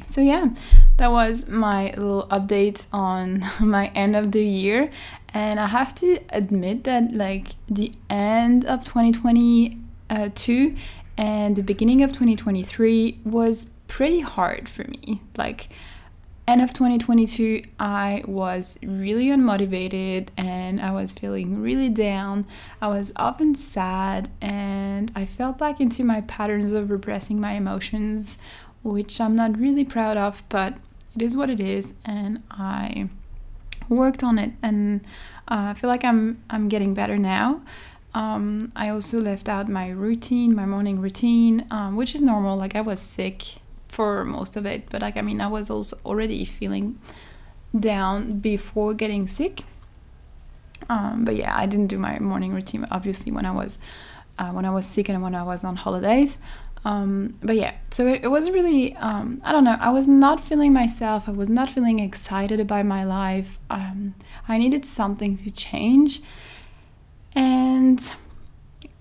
So 0.09 0.21
yeah, 0.21 0.51
that 0.99 1.11
was 1.11 1.49
my 1.49 1.87
little 1.97 2.27
update 2.29 2.87
on 2.93 3.43
my 3.61 3.89
end 3.89 4.17
of 4.17 4.33
the 4.33 4.45
year, 4.45 4.91
and 5.33 5.59
I 5.61 5.67
have 5.67 5.95
to 5.97 6.21
admit 6.31 6.85
that 6.85 7.13
like 7.13 7.57
the 7.69 7.93
end 8.09 8.65
of 8.65 8.85
2022 8.85 10.77
and 11.19 11.57
the 11.57 11.63
beginning 11.63 12.03
of 12.03 12.13
2023 12.13 13.21
was 13.25 13.71
pretty 13.89 14.21
hard 14.21 14.69
for 14.69 14.85
me. 14.85 15.23
Like, 15.37 15.69
end 16.47 16.61
of 16.61 16.73
2022, 16.73 17.63
I 17.81 18.23
was 18.27 18.79
really 18.83 19.29
unmotivated 19.29 20.29
and 20.37 20.81
I 20.81 20.93
was 20.93 21.13
feeling 21.13 21.61
really 21.61 21.89
down. 21.89 22.47
I 22.81 22.89
was 22.89 23.13
often 23.17 23.55
sad 23.55 24.31
and 24.41 25.11
I 25.15 25.27
fell 25.27 25.53
back 25.53 25.81
into 25.81 26.05
my 26.05 26.21
patterns 26.23 26.73
of 26.73 26.91
repressing 26.91 27.41
my 27.41 27.53
emotions, 27.53 28.39
which 28.87 29.21
I'm 29.21 29.35
not 29.35 29.59
really 29.59 29.85
proud 29.85 30.17
of, 30.17 30.43
but 30.49 30.77
it 31.15 31.23
is 31.23 31.37
what 31.37 31.51
it 31.51 31.61
is. 31.61 31.95
And 32.05 32.43
I 32.51 33.09
worked 33.89 34.23
on 34.23 34.39
it 34.39 34.53
and 34.63 35.01
uh, 35.49 35.71
I 35.71 35.75
feel 35.75 35.89
like 35.89 36.05
I'm 36.05 36.43
I'm 36.51 36.69
getting 36.69 36.95
better 36.95 37.17
now. 37.17 37.63
Um, 38.15 38.73
I 38.75 38.89
also 38.89 39.21
left 39.21 39.49
out 39.49 39.69
my 39.69 39.91
routine, 39.91 40.55
my 40.55 40.65
morning 40.65 41.01
routine, 41.01 41.67
um, 41.71 41.97
which 41.97 42.15
is 42.15 42.23
normal. 42.23 42.57
Like 42.57 42.75
I 42.75 42.81
was 42.81 43.01
sick 43.01 43.43
for 43.89 44.25
most 44.25 44.57
of 44.57 44.67
it, 44.67 44.89
but 44.91 45.03
like 45.03 45.17
I 45.17 45.23
mean, 45.23 45.41
I 45.41 45.49
was 45.49 45.71
also 45.71 45.99
already 46.05 46.45
feeling 46.45 46.99
down 47.79 48.39
before 48.41 48.95
getting 48.95 49.27
sick. 49.27 49.63
Um, 50.89 51.25
but 51.25 51.37
yeah, 51.37 51.57
I 51.57 51.67
didn't 51.67 51.89
do 51.89 51.99
my 51.99 52.19
morning 52.19 52.53
routine 52.55 52.87
obviously 52.91 53.33
when 53.33 53.45
I 53.45 53.53
was 53.53 53.79
uh, 54.39 54.51
when 54.51 54.65
I 54.65 54.71
was 54.71 54.87
sick 54.87 55.09
and 55.09 55.23
when 55.23 55.35
I 55.35 55.43
was 55.43 55.65
on 55.65 55.77
holidays. 55.77 56.39
Um, 56.87 57.37
but 57.43 57.57
yeah, 57.57 57.75
so 57.91 58.07
it, 58.07 58.23
it 58.23 58.29
was 58.29 58.49
really, 58.49 58.95
um, 58.99 59.43
I 59.43 59.51
don't 59.51 59.65
know, 59.65 59.77
I 59.81 59.91
was 59.91 60.07
not 60.07 60.39
feeling 60.39 60.73
myself. 60.73 61.29
I 61.29 61.33
was 61.33 61.51
not 61.51 61.69
feeling 61.69 61.99
excited 61.99 62.61
about 62.61 62.87
my 62.87 63.03
life. 63.03 63.59
Um, 63.69 64.15
I 64.47 64.57
needed 64.57 64.85
something 64.85 65.37
to 65.39 65.51
change. 65.51 66.21
And 67.35 68.01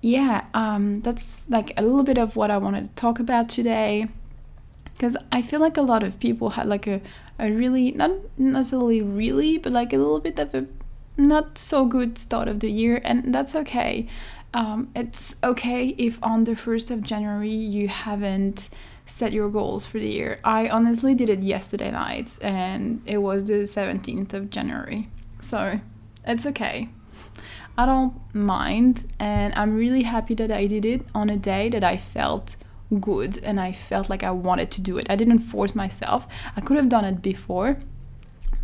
yeah, 0.01 0.46
um, 0.56 1.01
that's 1.01 1.48
like 1.48 1.80
a 1.80 1.84
little 1.84 2.01
bit 2.01 2.18
of 2.18 2.36
what 2.36 2.50
I 2.50 2.58
wanted 2.58 2.86
to 2.86 2.92
talk 2.96 3.20
about 3.20 3.50
today. 3.50 4.08
Because 4.94 5.15
I 5.32 5.44
feel 5.44 5.60
like 5.60 5.77
a 5.77 5.84
lot 5.84 6.01
of 6.01 6.20
people 6.20 6.51
had 6.51 6.65
like 6.65 6.88
a, 6.88 7.01
a 7.38 7.51
really, 7.51 7.92
not 7.92 8.13
necessarily 8.36 9.04
really, 9.04 9.60
but 9.60 9.72
like 9.72 9.94
a 9.94 9.98
little 9.98 10.20
bit 10.20 10.39
of 10.39 10.56
a 10.56 10.65
not 11.18 11.60
so 11.60 11.86
good 11.86 12.18
start 12.18 12.48
of 12.48 12.62
the 12.62 12.72
year. 12.72 13.00
And 13.04 13.32
that's 13.32 13.54
okay. 13.54 14.08
Um, 14.56 14.90
it's 14.96 15.36
okay 15.44 15.90
if 15.98 16.18
on 16.24 16.46
the 16.46 16.54
1st 16.54 16.90
of 16.90 17.02
January 17.02 17.54
you 17.54 17.90
haven't 17.90 18.70
set 19.06 19.34
your 19.34 19.50
goals 19.50 19.86
for 19.86 20.00
the 20.00 20.08
year. 20.08 20.40
I 20.46 20.70
honestly 20.70 21.14
did 21.14 21.28
it 21.28 21.44
yesterday 21.44 21.92
night 21.92 22.40
and 22.42 23.02
it 23.06 23.18
was 23.18 23.44
the 23.44 23.66
17th 23.66 24.34
of 24.34 24.50
January. 24.50 25.10
So 25.42 25.82
it's 26.26 26.46
okay. 26.46 26.88
I 27.78 27.86
don't 27.86 28.14
mind 28.34 29.12
and 29.20 29.54
I'm 29.56 29.76
really 29.76 30.04
happy 30.04 30.36
that 30.36 30.50
I 30.50 30.68
did 30.68 30.86
it 30.86 31.02
on 31.14 31.30
a 31.30 31.36
day 31.36 31.68
that 31.68 31.84
I 31.84 31.98
felt 31.98 32.56
good 33.02 33.40
and 33.44 33.60
I 33.60 33.74
felt 33.74 34.10
like 34.10 34.24
I 34.24 34.32
wanted 34.32 34.72
to 34.72 34.82
do 34.82 34.98
it. 34.98 35.06
I 35.10 35.18
didn't 35.18 35.40
force 35.40 35.76
myself. 35.76 36.30
I 36.56 36.62
could 36.62 36.78
have 36.78 36.88
done 36.88 37.04
it 37.04 37.22
before, 37.22 37.80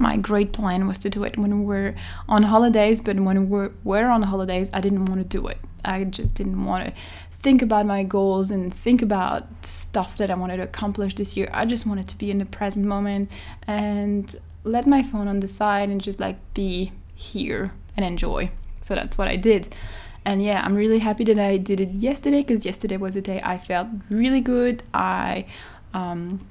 my 0.01 0.17
great 0.17 0.51
plan 0.51 0.87
was 0.87 0.97
to 0.99 1.09
do 1.11 1.23
it 1.23 1.37
when 1.37 1.59
we 1.59 1.65
were 1.65 1.93
on 2.27 2.43
holidays, 2.43 3.01
but 3.01 3.19
when 3.19 3.49
we 3.49 3.69
were 3.83 4.05
on 4.07 4.23
holidays, 4.23 4.71
I 4.73 4.81
didn't 4.81 5.05
want 5.05 5.21
to 5.21 5.27
do 5.27 5.45
it. 5.47 5.59
I 5.83 6.03
just 6.03 6.33
didn't 6.33 6.63
want 6.63 6.87
to 6.87 6.93
think 7.39 7.61
about 7.61 7.85
my 7.85 8.03
goals 8.03 8.51
and 8.51 8.73
think 8.73 9.01
about 9.01 9.65
stuff 9.65 10.17
that 10.17 10.29
I 10.29 10.35
wanted 10.35 10.57
to 10.57 10.63
accomplish 10.63 11.15
this 11.15 11.35
year. 11.35 11.49
I 11.51 11.65
just 11.65 11.85
wanted 11.87 12.07
to 12.09 12.17
be 12.17 12.29
in 12.29 12.37
the 12.37 12.45
present 12.45 12.85
moment 12.85 13.31
and 13.65 14.35
let 14.63 14.85
my 14.85 15.01
phone 15.01 15.27
on 15.27 15.39
the 15.39 15.47
side 15.47 15.89
and 15.89 15.99
just 15.99 16.19
like 16.19 16.37
be 16.53 16.91
here 17.15 17.73
and 17.97 18.05
enjoy. 18.05 18.51
So 18.81 18.95
that's 18.95 19.17
what 19.17 19.27
I 19.27 19.37
did. 19.37 19.75
And 20.23 20.43
yeah, 20.43 20.61
I'm 20.63 20.75
really 20.75 20.99
happy 20.99 21.23
that 21.25 21.39
I 21.39 21.57
did 21.57 21.79
it 21.79 21.89
yesterday 21.93 22.41
because 22.41 22.65
yesterday 22.65 22.97
was 22.97 23.15
a 23.15 23.21
day 23.21 23.41
I 23.43 23.57
felt 23.57 23.87
really 24.09 24.41
good. 24.41 24.83
I 24.93 25.45
um, 25.93 26.41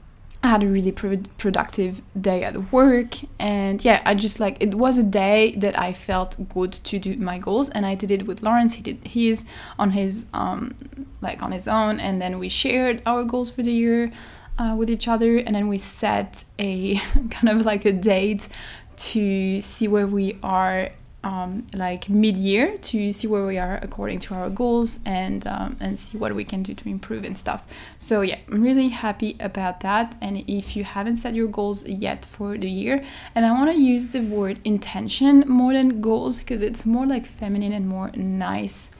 had 0.50 0.62
a 0.62 0.66
really 0.66 0.92
pro- 0.92 1.22
productive 1.38 2.02
day 2.20 2.42
at 2.44 2.72
work. 2.72 3.16
And 3.38 3.82
yeah 3.84 4.02
I 4.04 4.14
just 4.14 4.40
like 4.40 4.56
it 4.60 4.74
was 4.74 4.98
a 4.98 5.02
day 5.02 5.52
that 5.64 5.78
I 5.78 5.92
felt 5.92 6.32
good 6.48 6.72
to 6.72 6.98
do 6.98 7.16
my 7.16 7.38
goals. 7.38 7.68
And 7.70 7.86
I 7.86 7.94
did 7.94 8.10
it 8.10 8.26
with 8.26 8.42
Lawrence. 8.42 8.74
He 8.74 8.82
did 8.82 8.98
his 9.06 9.44
on 9.78 9.92
his 9.92 10.26
um 10.34 10.74
like 11.20 11.42
on 11.42 11.52
his 11.52 11.66
own. 11.68 12.00
And 12.00 12.20
then 12.20 12.38
we 12.38 12.48
shared 12.48 13.02
our 13.06 13.24
goals 13.24 13.50
for 13.50 13.62
the 13.62 13.72
year 13.72 14.12
uh, 14.58 14.74
with 14.76 14.90
each 14.90 15.08
other. 15.08 15.38
And 15.38 15.54
then 15.54 15.68
we 15.68 15.78
set 15.78 16.44
a 16.58 16.96
kind 17.30 17.48
of 17.48 17.64
like 17.64 17.84
a 17.84 17.92
date 17.92 18.48
to 18.96 19.60
see 19.62 19.88
where 19.88 20.06
we 20.06 20.38
are 20.42 20.90
um, 21.22 21.66
like 21.74 22.08
mid-year 22.08 22.78
to 22.78 23.12
see 23.12 23.26
where 23.26 23.44
we 23.44 23.58
are 23.58 23.78
according 23.82 24.20
to 24.20 24.34
our 24.34 24.48
goals 24.48 25.00
and 25.04 25.46
um, 25.46 25.76
and 25.78 25.98
see 25.98 26.16
what 26.16 26.34
we 26.34 26.44
can 26.44 26.62
do 26.62 26.72
to 26.74 26.88
improve 26.88 27.24
and 27.24 27.36
stuff. 27.36 27.64
So 27.98 28.22
yeah 28.22 28.38
i'm 28.48 28.62
really 28.62 28.88
happy 28.88 29.36
about 29.38 29.80
that. 29.80 30.16
And 30.20 30.44
if 30.48 30.76
you 30.76 30.84
haven't 30.84 31.16
set 31.16 31.34
your 31.34 31.48
goals 31.48 31.86
yet 31.86 32.24
for 32.24 32.56
the 32.56 32.70
year 32.70 33.04
and 33.34 33.44
i 33.44 33.52
want 33.52 33.70
to 33.70 33.76
use 33.76 34.08
the 34.08 34.20
word 34.20 34.58
intention 34.64 35.44
more 35.46 35.72
than 35.72 36.00
goals 36.00 36.40
because 36.40 36.62
it's 36.62 36.86
more 36.86 37.06
like 37.06 37.26
feminine 37.26 37.72
and 37.72 37.86
more 37.86 38.10
nice. 38.14 38.90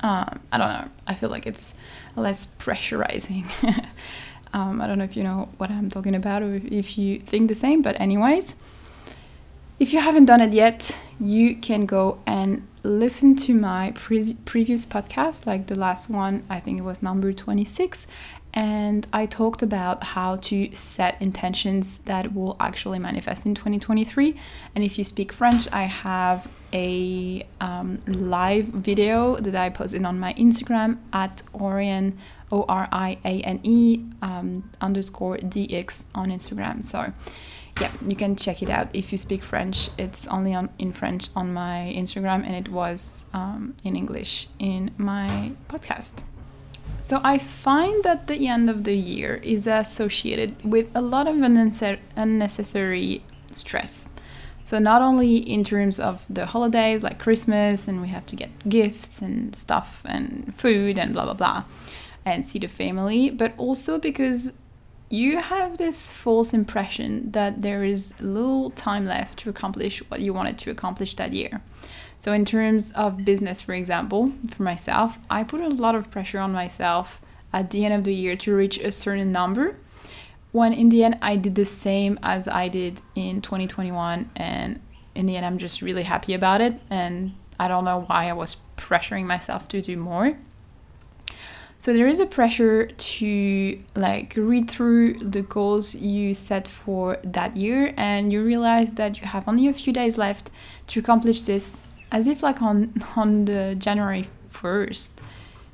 Um, 0.00 0.40
i 0.52 0.58
don't 0.58 0.68
know. 0.68 0.88
I 1.06 1.14
feel 1.14 1.28
like 1.28 1.46
it's 1.46 1.74
less 2.16 2.46
pressurizing. 2.46 3.44
Um, 4.54 4.80
i 4.80 4.86
don't 4.86 4.98
know 4.98 5.04
if 5.04 5.16
you 5.16 5.24
know 5.24 5.48
what 5.56 5.68
i'm 5.72 5.90
talking 5.90 6.14
about 6.14 6.40
or 6.44 6.54
if 6.54 6.96
you 6.96 7.18
think 7.18 7.48
the 7.48 7.56
same 7.56 7.82
but 7.82 8.00
anyways 8.00 8.54
if 9.78 9.92
you 9.92 10.00
haven't 10.00 10.26
done 10.26 10.40
it 10.40 10.52
yet, 10.52 10.96
you 11.20 11.56
can 11.56 11.86
go 11.86 12.18
and 12.26 12.66
listen 12.82 13.34
to 13.34 13.54
my 13.54 13.92
pre- 13.94 14.34
previous 14.44 14.86
podcast, 14.86 15.46
like 15.46 15.66
the 15.66 15.74
last 15.74 16.08
one, 16.08 16.44
I 16.48 16.60
think 16.60 16.78
it 16.78 16.82
was 16.82 17.02
number 17.02 17.32
26. 17.32 18.06
And 18.56 19.04
I 19.12 19.26
talked 19.26 19.62
about 19.62 20.04
how 20.04 20.36
to 20.36 20.72
set 20.72 21.20
intentions 21.20 21.98
that 22.00 22.34
will 22.34 22.56
actually 22.60 23.00
manifest 23.00 23.44
in 23.46 23.54
2023. 23.56 24.36
And 24.76 24.84
if 24.84 24.96
you 24.96 25.02
speak 25.02 25.32
French, 25.32 25.66
I 25.72 25.84
have 25.84 26.46
a 26.72 27.44
um, 27.60 28.00
live 28.06 28.66
video 28.66 29.36
that 29.36 29.56
I 29.56 29.70
posted 29.70 30.04
on 30.04 30.20
my 30.20 30.34
Instagram 30.34 30.98
at 31.12 31.42
Oriane, 31.52 32.12
O 32.52 32.64
R 32.68 32.88
I 32.92 33.18
A 33.24 33.40
N 33.40 33.58
E 33.64 34.04
um, 34.22 34.70
underscore 34.80 35.38
DX 35.38 36.04
on 36.14 36.30
Instagram. 36.30 36.80
So 36.84 37.12
yeah, 37.80 37.90
you 38.06 38.14
can 38.14 38.36
check 38.36 38.62
it 38.62 38.70
out 38.70 38.88
if 38.92 39.10
you 39.10 39.18
speak 39.18 39.42
French. 39.42 39.90
It's 39.98 40.26
only 40.28 40.54
on 40.54 40.68
in 40.78 40.92
French 40.92 41.28
on 41.34 41.52
my 41.52 41.92
Instagram, 41.96 42.46
and 42.46 42.54
it 42.54 42.68
was 42.68 43.24
um, 43.32 43.74
in 43.82 43.96
English 43.96 44.48
in 44.58 44.92
my 44.96 45.52
podcast. 45.68 46.22
So 47.00 47.20
I 47.22 47.38
find 47.38 48.02
that 48.04 48.28
the 48.28 48.48
end 48.48 48.70
of 48.70 48.84
the 48.84 48.94
year 48.94 49.34
is 49.42 49.66
associated 49.66 50.64
with 50.64 50.88
a 50.94 51.02
lot 51.02 51.26
of 51.26 51.36
unnecessary 52.16 53.22
stress. 53.52 54.08
So 54.64 54.78
not 54.78 55.02
only 55.02 55.36
in 55.36 55.64
terms 55.64 56.00
of 56.00 56.24
the 56.30 56.46
holidays 56.46 57.02
like 57.02 57.18
Christmas 57.18 57.86
and 57.86 58.00
we 58.00 58.08
have 58.08 58.24
to 58.26 58.36
get 58.36 58.50
gifts 58.66 59.20
and 59.20 59.54
stuff 59.54 60.00
and 60.06 60.54
food 60.56 60.98
and 60.98 61.12
blah 61.12 61.24
blah 61.24 61.34
blah 61.34 61.64
and 62.24 62.48
see 62.48 62.58
the 62.58 62.68
family, 62.68 63.28
but 63.28 63.52
also 63.58 63.98
because 63.98 64.52
you 65.14 65.38
have 65.38 65.78
this 65.78 66.10
false 66.10 66.52
impression 66.52 67.30
that 67.30 67.62
there 67.62 67.84
is 67.84 68.20
little 68.20 68.70
time 68.70 69.06
left 69.06 69.38
to 69.38 69.48
accomplish 69.48 70.00
what 70.10 70.20
you 70.20 70.34
wanted 70.34 70.58
to 70.58 70.72
accomplish 70.72 71.14
that 71.14 71.32
year. 71.32 71.60
So, 72.18 72.32
in 72.32 72.44
terms 72.44 72.90
of 72.92 73.24
business, 73.24 73.60
for 73.60 73.74
example, 73.74 74.32
for 74.50 74.64
myself, 74.64 75.18
I 75.30 75.44
put 75.44 75.60
a 75.60 75.68
lot 75.68 75.94
of 75.94 76.10
pressure 76.10 76.40
on 76.40 76.52
myself 76.52 77.20
at 77.52 77.70
the 77.70 77.84
end 77.84 77.94
of 77.94 78.02
the 78.02 78.14
year 78.14 78.34
to 78.38 78.56
reach 78.56 78.78
a 78.78 78.90
certain 78.90 79.30
number. 79.30 79.76
When 80.50 80.72
in 80.72 80.88
the 80.88 81.04
end, 81.04 81.18
I 81.22 81.36
did 81.36 81.54
the 81.54 81.64
same 81.64 82.18
as 82.22 82.48
I 82.48 82.66
did 82.68 83.00
in 83.14 83.40
2021, 83.40 84.30
and 84.34 84.80
in 85.14 85.26
the 85.26 85.36
end, 85.36 85.46
I'm 85.46 85.58
just 85.58 85.80
really 85.80 86.02
happy 86.02 86.34
about 86.34 86.60
it. 86.60 86.80
And 86.90 87.34
I 87.60 87.68
don't 87.68 87.84
know 87.84 88.02
why 88.02 88.28
I 88.28 88.32
was 88.32 88.56
pressuring 88.76 89.26
myself 89.26 89.68
to 89.68 89.80
do 89.80 89.96
more. 89.96 90.36
So 91.78 91.92
there 91.92 92.06
is 92.06 92.18
a 92.18 92.26
pressure 92.26 92.86
to 92.86 93.78
like 93.94 94.34
read 94.36 94.70
through 94.70 95.14
the 95.14 95.42
goals 95.42 95.94
you 95.94 96.32
set 96.34 96.66
for 96.66 97.18
that 97.22 97.56
year 97.56 97.92
and 97.96 98.32
you 98.32 98.42
realize 98.42 98.92
that 98.92 99.20
you 99.20 99.26
have 99.26 99.46
only 99.46 99.68
a 99.68 99.72
few 99.74 99.92
days 99.92 100.16
left 100.16 100.50
to 100.88 101.00
accomplish 101.00 101.42
this 101.42 101.76
as 102.10 102.26
if 102.26 102.42
like 102.42 102.62
on 102.62 102.94
on 103.16 103.44
the 103.44 103.74
January 103.78 104.26
1st 104.50 105.10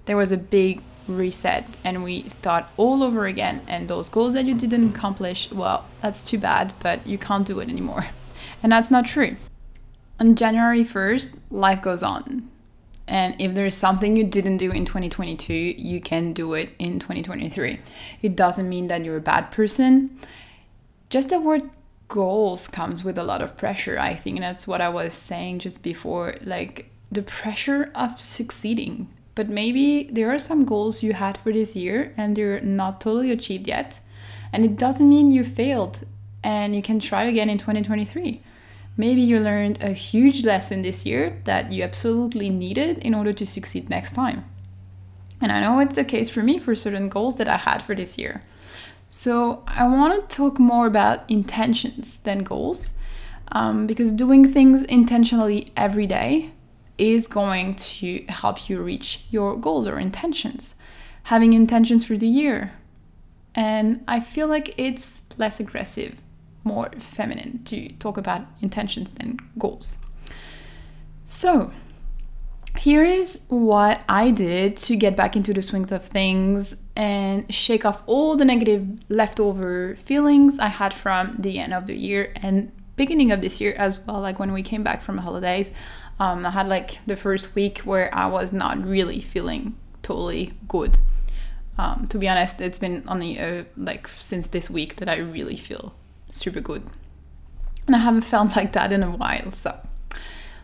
there 0.07 0.16
was 0.16 0.33
a 0.33 0.37
big 0.37 0.83
reset 1.07 1.64
and 1.85 2.04
we 2.04 2.23
start 2.23 2.64
all 2.76 3.02
over 3.02 3.26
again. 3.26 3.62
And 3.69 3.88
those 3.88 4.09
goals 4.09 4.35
that 4.35 4.47
you 4.47 4.54
didn't 4.54 4.97
accomplish, 4.97 5.50
well, 5.52 5.87
that's 6.00 6.23
too 6.23 6.38
bad, 6.38 6.73
but 6.80 7.07
you 7.07 7.19
can't 7.19 7.47
do 7.47 7.61
it 7.61 7.69
anymore. 7.69 8.07
And 8.62 8.73
that's 8.73 8.90
not 8.90 9.07
true. 9.07 9.37
On 10.19 10.35
January 10.35 10.85
1st, 10.85 11.30
life 11.50 11.80
goes 11.80 12.02
on. 12.02 12.50
And 13.10 13.34
if 13.40 13.56
there's 13.56 13.76
something 13.76 14.16
you 14.16 14.22
didn't 14.22 14.58
do 14.58 14.70
in 14.70 14.84
2022, 14.84 15.52
you 15.52 16.00
can 16.00 16.32
do 16.32 16.54
it 16.54 16.70
in 16.78 17.00
2023. 17.00 17.80
It 18.22 18.36
doesn't 18.36 18.68
mean 18.68 18.86
that 18.86 19.04
you're 19.04 19.16
a 19.16 19.20
bad 19.20 19.50
person. 19.50 20.16
Just 21.10 21.28
the 21.28 21.40
word 21.40 21.68
goals 22.06 22.68
comes 22.68 23.02
with 23.02 23.18
a 23.18 23.24
lot 23.24 23.42
of 23.42 23.56
pressure, 23.56 23.98
I 23.98 24.14
think. 24.14 24.36
And 24.36 24.44
that's 24.44 24.68
what 24.68 24.80
I 24.80 24.88
was 24.88 25.12
saying 25.12 25.58
just 25.58 25.82
before 25.82 26.36
like 26.42 26.88
the 27.10 27.22
pressure 27.22 27.90
of 27.96 28.20
succeeding. 28.20 29.08
But 29.34 29.48
maybe 29.48 30.04
there 30.04 30.30
are 30.30 30.38
some 30.38 30.64
goals 30.64 31.02
you 31.02 31.12
had 31.12 31.36
for 31.36 31.52
this 31.52 31.74
year 31.74 32.14
and 32.16 32.36
they're 32.36 32.60
not 32.60 33.00
totally 33.00 33.32
achieved 33.32 33.66
yet. 33.66 33.98
And 34.52 34.64
it 34.64 34.76
doesn't 34.76 35.08
mean 35.08 35.32
you 35.32 35.44
failed 35.44 36.04
and 36.44 36.76
you 36.76 36.82
can 36.82 37.00
try 37.00 37.24
again 37.24 37.50
in 37.50 37.58
2023. 37.58 38.40
Maybe 38.97 39.20
you 39.20 39.40
learned 39.40 39.82
a 39.82 39.92
huge 39.92 40.44
lesson 40.44 40.82
this 40.82 41.06
year 41.06 41.40
that 41.44 41.73
you 41.73 41.82
absolutely 41.82 42.50
needed 42.50 42.99
in 42.99 43.14
order 43.14 43.32
to 43.32 43.47
succeed 43.47 43.88
next 43.88 44.12
time. 44.12 44.44
And 45.40 45.50
I 45.50 45.61
know 45.61 45.78
it's 45.80 45.94
the 45.94 46.04
case 46.04 46.28
for 46.28 46.42
me 46.42 46.59
for 46.59 46.75
certain 46.75 47.09
goals 47.09 47.37
that 47.37 47.49
I 47.49 47.56
had 47.56 47.82
for 47.82 47.94
this 47.94 48.18
year. 48.18 48.42
So 49.09 49.64
I 49.66 49.88
want 49.88 50.28
to 50.28 50.37
talk 50.37 50.59
more 50.59 50.87
about 50.87 51.28
intentions 51.28 52.18
than 52.18 52.40
goals 52.40 52.92
um, 53.52 53.87
because 53.87 54.12
doing 54.12 54.49
things 54.49 54.85
intentionally 54.85 55.73
every 55.76 56.06
day 56.06 56.52
is 56.99 57.26
going 57.26 57.75
to 57.76 58.25
help 58.28 58.68
you 58.68 58.80
reach 58.80 59.25
your 59.30 59.56
goals 59.56 59.87
or 59.87 59.99
intentions. 59.99 60.75
Having 61.25 61.54
intentions 61.54 62.04
for 62.04 62.16
the 62.16 62.28
year. 62.28 62.73
And 63.54 64.04
I 64.06 64.20
feel 64.20 64.47
like 64.47 64.75
it's 64.76 65.23
less 65.38 65.59
aggressive, 65.59 66.20
more 66.64 66.90
feminine 66.98 67.64
to 67.64 67.88
talk 67.94 68.16
about 68.16 68.42
intentions 68.60 69.10
than 69.10 69.38
goals. 69.58 69.98
So, 71.24 71.70
here 72.78 73.04
is 73.04 73.40
what 73.48 74.00
I 74.08 74.30
did 74.30 74.76
to 74.78 74.96
get 74.96 75.16
back 75.16 75.36
into 75.36 75.52
the 75.52 75.62
swings 75.62 75.92
of 75.92 76.04
things 76.04 76.76
and 76.96 77.52
shake 77.52 77.84
off 77.84 78.02
all 78.06 78.36
the 78.36 78.44
negative 78.44 78.86
leftover 79.08 79.96
feelings 79.96 80.58
I 80.58 80.68
had 80.68 80.94
from 80.94 81.34
the 81.38 81.58
end 81.58 81.74
of 81.74 81.86
the 81.86 81.96
year 81.96 82.32
and 82.36 82.72
beginning 82.96 83.32
of 83.32 83.40
this 83.40 83.60
year 83.60 83.74
as 83.74 84.00
well. 84.00 84.20
Like 84.20 84.38
when 84.38 84.52
we 84.52 84.62
came 84.62 84.82
back 84.82 85.02
from 85.02 85.18
holidays, 85.18 85.70
um, 86.18 86.44
I 86.46 86.50
had 86.50 86.68
like 86.68 86.98
the 87.06 87.16
first 87.16 87.54
week 87.54 87.78
where 87.78 88.14
I 88.14 88.26
was 88.26 88.52
not 88.52 88.82
really 88.84 89.20
feeling 89.20 89.76
totally 90.02 90.52
good. 90.68 90.98
Um, 91.78 92.06
to 92.08 92.18
be 92.18 92.28
honest, 92.28 92.60
it's 92.60 92.78
been 92.78 93.04
only 93.08 93.38
uh, 93.38 93.64
like 93.76 94.06
since 94.08 94.48
this 94.48 94.70
week 94.70 94.96
that 94.96 95.08
I 95.08 95.16
really 95.16 95.56
feel 95.56 95.94
super 96.30 96.60
good. 96.60 96.82
And 97.87 97.96
I 97.96 98.00
haven't 98.00 98.22
felt 98.22 98.56
like 98.56 98.72
that 98.72 98.92
in 98.92 99.02
a 99.02 99.10
while. 99.10 99.52
So 99.52 99.78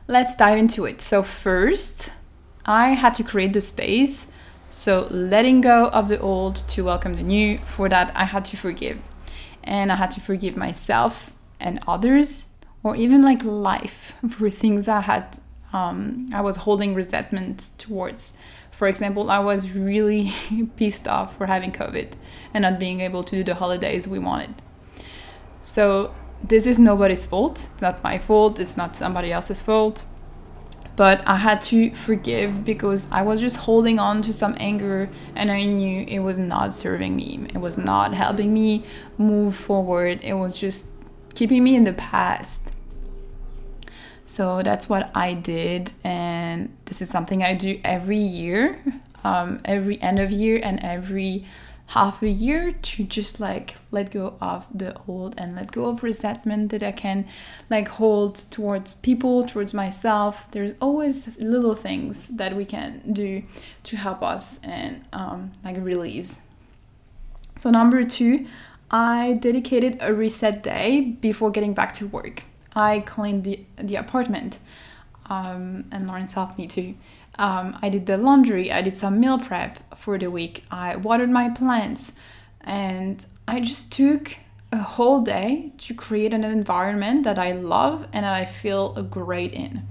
let's 0.09 0.37
dive 0.37 0.59
into 0.59 0.85
it. 0.85 1.01
So, 1.01 1.23
first, 1.23 2.13
I 2.65 2.91
had 2.91 3.15
to 3.15 3.25
create 3.25 3.53
the 3.53 3.61
space. 3.61 4.29
So, 4.71 5.09
letting 5.11 5.61
go 5.61 5.89
of 5.89 6.09
the 6.09 6.21
old 6.21 6.57
to 6.69 6.85
welcome 6.85 7.15
the 7.15 7.23
new. 7.23 7.59
For 7.59 7.89
that, 7.89 8.13
I 8.15 8.25
had 8.25 8.45
to 8.47 8.57
forgive. 8.57 8.99
And 9.65 9.91
I 9.91 9.97
had 9.97 10.11
to 10.13 10.21
forgive 10.21 10.57
myself 10.57 11.35
and 11.59 11.81
others, 11.87 12.47
or 12.83 12.95
even 12.97 13.23
like 13.23 13.43
life 13.43 14.15
for 14.31 14.51
things 14.51 14.87
I 14.87 15.01
had, 15.01 15.39
um, 15.73 16.29
I 16.33 16.41
was 16.41 16.57
holding 16.57 16.95
resentment 16.95 17.69
towards. 17.79 18.33
For 18.71 18.87
example, 18.89 19.31
I 19.31 19.39
was 19.39 19.75
really 19.75 20.33
pissed 20.77 21.09
off 21.09 21.37
for 21.37 21.47
having 21.47 21.73
COVID 21.73 22.13
and 22.53 22.63
not 22.63 22.79
being 22.79 23.01
able 23.01 23.25
to 23.25 23.37
do 23.37 23.43
the 23.43 23.55
holidays 23.55 24.07
we 24.07 24.19
wanted. 24.19 24.55
So 25.67 26.15
this 26.45 26.65
is 26.65 26.79
nobody's 26.79 27.27
fault. 27.27 27.69
It's 27.73 27.83
not 27.83 28.03
my 28.05 28.19
fault. 28.19 28.61
It's 28.61 28.77
not 28.77 28.95
somebody 28.95 29.33
else's 29.33 29.61
fault. 29.61 30.05
But 30.95 31.27
I 31.27 31.37
had 31.37 31.61
to 31.63 31.91
forgive 31.91 32.65
because 32.65 33.07
I 33.11 33.23
was 33.23 33.41
just 33.41 33.57
holding 33.57 33.99
on 33.99 34.23
to 34.23 34.33
some 34.33 34.55
anger 34.59 35.11
and 35.35 35.51
I 35.51 35.65
knew 35.65 36.07
it 36.07 36.21
was 36.21 36.39
not 36.39 36.73
serving 36.73 37.17
me. 37.17 37.49
It 37.53 37.59
was 37.59 37.77
not 37.77 38.15
helping 38.15 38.55
me 38.55 38.87
move 39.19 39.57
forward. 39.57 40.21
It 40.23 40.35
was 40.35 40.57
just 40.57 40.87
keeping 41.35 41.65
me 41.65 41.75
in 41.75 41.83
the 41.83 41.93
past. 41.93 42.71
So 44.25 44.63
that's 44.63 44.89
what 44.89 45.11
I 45.17 45.35
did. 45.35 45.93
And 46.05 46.75
this 46.85 47.03
is 47.03 47.11
something 47.11 47.43
I 47.43 47.55
do 47.55 47.81
every 47.83 48.19
year, 48.19 48.81
um, 49.25 49.61
every 49.65 50.01
end 50.01 50.21
of 50.21 50.31
year 50.31 50.61
and 50.63 50.79
every 50.85 51.45
half 51.89 52.23
a 52.23 52.29
year 52.29 52.73
to 52.73 53.05
just 53.05 53.39
like 53.39 53.77
let 53.91 54.11
go 54.11 54.35
of 54.41 54.67
the 54.75 54.97
old 55.07 55.35
and 55.39 55.55
let 55.55 55.71
go 55.71 55.87
of 55.87 56.03
resentment 56.03 56.71
that 56.71 56.83
I 56.83 56.93
can 56.93 57.27
like 57.71 57.89
hold 57.89 58.35
towards 58.51 58.97
people, 58.97 59.45
towards 59.45 59.73
myself. 59.73 60.51
There's 60.51 60.73
always 60.81 61.37
little 61.41 61.75
things 61.77 62.29
that 62.29 62.57
we 62.57 62.65
can 62.65 63.13
do 63.13 63.43
to 63.85 63.97
help 63.97 64.23
us 64.23 64.59
and 64.65 65.05
um, 65.13 65.53
like 65.65 65.77
release. 65.79 66.41
So, 67.57 67.71
number 67.71 68.05
two, 68.05 68.47
I 68.91 69.35
dedicated 69.41 69.99
a 70.01 70.13
reset 70.13 70.63
day 70.63 71.17
before 71.21 71.51
getting 71.51 71.73
back 71.73 71.93
to 71.95 72.07
work. 72.07 72.43
I 72.75 73.01
cleaned 73.01 73.45
the, 73.45 73.61
the 73.77 73.97
apartment 73.97 74.61
um, 75.29 75.85
and 75.91 76.07
Lawrence 76.07 76.33
helped 76.35 76.59
me 76.59 76.67
too. 76.67 76.95
Um, 77.39 77.79
I 77.83 77.89
did 77.89 78.07
the 78.07 78.17
laundry, 78.17 78.73
I 78.73 78.83
did 78.83 78.97
some 78.97 79.21
meal 79.21 79.39
prep 79.39 79.79
for 79.97 80.19
the 80.19 80.31
week, 80.31 80.63
I 80.71 80.97
watered 80.97 81.31
my 81.31 81.51
plants, 81.51 82.13
and 82.63 83.25
I 83.47 83.61
just 83.61 83.93
took 83.93 84.37
a 84.73 84.79
whole 84.79 85.21
day 85.21 85.73
to 85.79 85.95
create 85.95 86.33
an 86.35 86.45
environment 86.45 87.25
that 87.25 87.39
I 87.39 87.53
love 87.53 88.09
and 88.13 88.25
that 88.25 88.35
I 88.35 88.45
feel 88.45 89.03
great 89.03 89.53
in. 89.53 89.87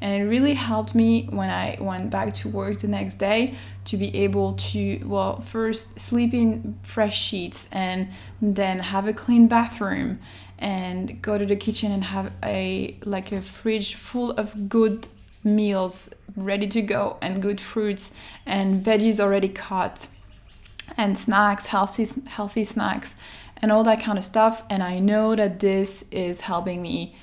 And 0.00 0.22
it 0.22 0.24
really 0.24 0.54
helped 0.54 0.94
me 0.94 1.26
when 1.30 1.50
I 1.50 1.76
went 1.78 2.10
back 2.10 2.32
to 2.36 2.48
work 2.48 2.78
the 2.78 2.88
next 2.88 3.14
day 3.14 3.54
to 3.84 3.96
be 3.96 4.14
able 4.16 4.54
to, 4.54 5.04
well, 5.04 5.40
first 5.40 6.00
sleep 6.00 6.32
in 6.32 6.78
fresh 6.82 7.20
sheets 7.20 7.68
and 7.70 8.08
then 8.40 8.78
have 8.78 9.06
a 9.06 9.12
clean 9.12 9.46
bathroom 9.46 10.20
and 10.58 11.20
go 11.20 11.36
to 11.36 11.44
the 11.44 11.56
kitchen 11.56 11.92
and 11.92 12.04
have 12.04 12.32
a 12.42 12.96
like 13.04 13.32
a 13.32 13.42
fridge 13.42 13.94
full 13.94 14.30
of 14.32 14.68
good 14.68 15.08
meals 15.42 16.10
ready 16.36 16.66
to 16.66 16.82
go 16.82 17.16
and 17.20 17.42
good 17.42 17.60
fruits 17.60 18.14
and 18.46 18.84
veggies 18.84 19.18
already 19.18 19.48
cut 19.48 20.08
and 20.96 21.18
snacks 21.18 21.66
healthy 21.66 22.06
healthy 22.28 22.64
snacks 22.64 23.14
and 23.62 23.70
all 23.70 23.84
that 23.84 24.00
kind 24.00 24.18
of 24.18 24.24
stuff. 24.24 24.62
And 24.70 24.82
i 24.82 24.98
know 24.98 25.34
that 25.34 25.60
this 25.60 26.04
is 26.10 26.42
helping 26.42 26.82
me 26.82 27.16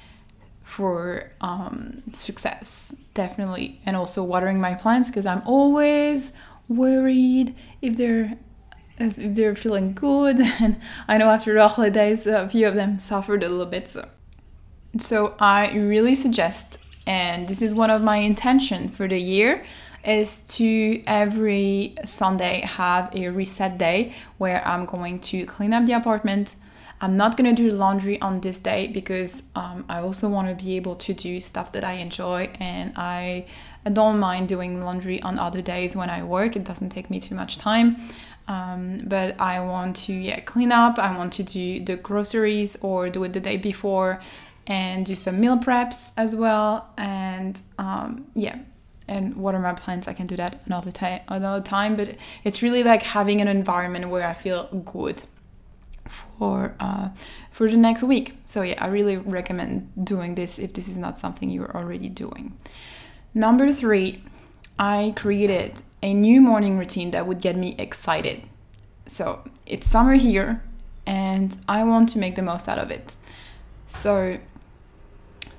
for 0.64 1.32
um, 1.42 2.04
success 2.14 2.94
definitely. 3.14 3.80
And 3.86 3.96
also 3.96 4.24
watering 4.24 4.60
my 4.60 4.74
plants 4.74 5.10
because 5.10 5.26
i'm 5.26 5.42
always 5.46 6.32
worried 6.68 7.56
if 7.82 7.98
they're 7.98 8.38
if 9.00 9.16
they're 9.16 9.56
feeling 9.56 9.94
good. 9.94 10.40
And 10.60 10.80
i 11.08 11.18
know 11.18 11.30
after 11.30 11.54
the 11.54 11.68
holidays 11.68 12.26
a 12.26 12.50
few 12.50 12.68
of 12.68 12.76
them 12.76 13.00
suffered 13.00 13.44
a 13.44 13.50
little 13.50 13.66
bit 13.66 13.90
so. 13.90 14.10
So 14.98 15.36
i 15.40 15.72
really 15.74 16.16
suggest 16.16 16.80
and 17.08 17.48
this 17.48 17.62
is 17.62 17.74
one 17.74 17.90
of 17.90 18.04
my 18.04 18.18
intention 18.18 18.90
for 18.90 19.08
the 19.08 19.18
year 19.18 19.66
is 20.06 20.42
to 20.56 21.02
every 21.08 21.96
sunday 22.04 22.62
have 22.62 23.14
a 23.16 23.30
reset 23.30 23.78
day 23.78 24.14
where 24.38 24.66
i'm 24.68 24.86
going 24.86 25.20
to 25.20 25.46
clean 25.46 25.74
up 25.74 25.86
the 25.86 25.94
apartment. 25.94 26.56
I'm 27.00 27.16
not 27.16 27.38
going 27.38 27.56
to 27.56 27.62
do 27.62 27.70
laundry 27.70 28.20
on 28.22 28.42
this 28.42 28.60
day 28.60 28.88
because 28.88 29.44
um, 29.56 29.86
i 29.88 30.00
also 30.00 30.28
want 30.30 30.48
to 30.48 30.66
be 30.66 30.76
able 30.76 30.96
to 30.96 31.14
do 31.14 31.40
stuff 31.40 31.72
that 31.72 31.84
i 31.84 31.94
enjoy 31.94 32.50
and 32.60 32.94
I, 32.96 33.46
I 33.86 33.90
don't 33.90 34.20
mind 34.20 34.48
doing 34.48 34.84
laundry 34.84 35.22
on 35.22 35.40
other 35.40 35.62
days 35.62 35.96
when 35.96 36.10
i 36.10 36.24
work. 36.24 36.56
It 36.56 36.64
doesn't 36.64 36.90
take 36.90 37.10
me 37.10 37.20
too 37.20 37.36
much 37.36 37.58
time. 37.58 37.98
Um, 38.48 39.02
but 39.06 39.40
I 39.40 39.60
want 39.60 39.98
to 40.08 40.14
yeah 40.14 40.40
clean 40.40 40.72
up. 40.72 40.98
I 40.98 41.16
want 41.18 41.34
to 41.34 41.44
do 41.44 41.84
the 41.84 41.98
groceries 41.98 42.78
or 42.82 43.10
do 43.10 43.24
it 43.26 43.34
the 43.34 43.42
day 43.42 43.58
before, 43.58 44.22
and 44.68 45.06
do 45.06 45.16
some 45.16 45.40
meal 45.40 45.58
preps 45.58 46.12
as 46.18 46.36
well. 46.36 46.90
And 46.98 47.60
um, 47.80 48.28
yeah, 48.36 48.60
and 49.08 49.36
water 49.36 49.60
my 49.60 49.74
plants. 49.74 50.08
I 50.08 50.14
can 50.14 50.28
do 50.28 50.36
that 50.36 50.62
another 50.66 50.92
time. 50.92 51.22
Another 51.28 51.64
time, 51.64 51.96
but 51.96 52.16
it's 52.44 52.62
really 52.62 52.84
like 52.84 53.04
having 53.04 53.42
an 53.42 53.48
environment 53.48 54.10
where 54.10 54.28
I 54.28 54.34
feel 54.34 54.66
good 54.86 55.24
for 56.08 56.76
uh, 56.80 57.10
for 57.52 57.70
the 57.70 57.78
next 57.78 58.04
week. 58.04 58.38
So 58.46 58.62
yeah, 58.62 58.84
I 58.84 58.88
really 58.88 59.18
recommend 59.18 59.92
doing 60.04 60.36
this 60.36 60.60
if 60.60 60.74
this 60.74 60.88
is 60.88 60.98
not 60.98 61.18
something 61.18 61.50
you're 61.50 61.76
already 61.76 62.10
doing. 62.10 62.58
Number 63.34 63.72
three, 63.72 64.24
I 64.78 65.14
created 65.16 65.82
a 66.04 66.14
new 66.14 66.42
morning 66.42 66.78
routine 66.78 67.12
that 67.12 67.26
would 67.26 67.42
get 67.42 67.56
me 67.56 67.76
excited. 67.78 68.44
So 69.08 69.44
it's 69.66 69.88
summer 69.88 70.14
here 70.14 70.62
and 71.06 71.58
I 71.68 71.84
want 71.84 72.10
to 72.10 72.20
make 72.20 72.36
the 72.36 72.42
most 72.42 72.68
out 72.68 72.78
of 72.78 72.92
it. 72.92 73.16
So 73.88 74.38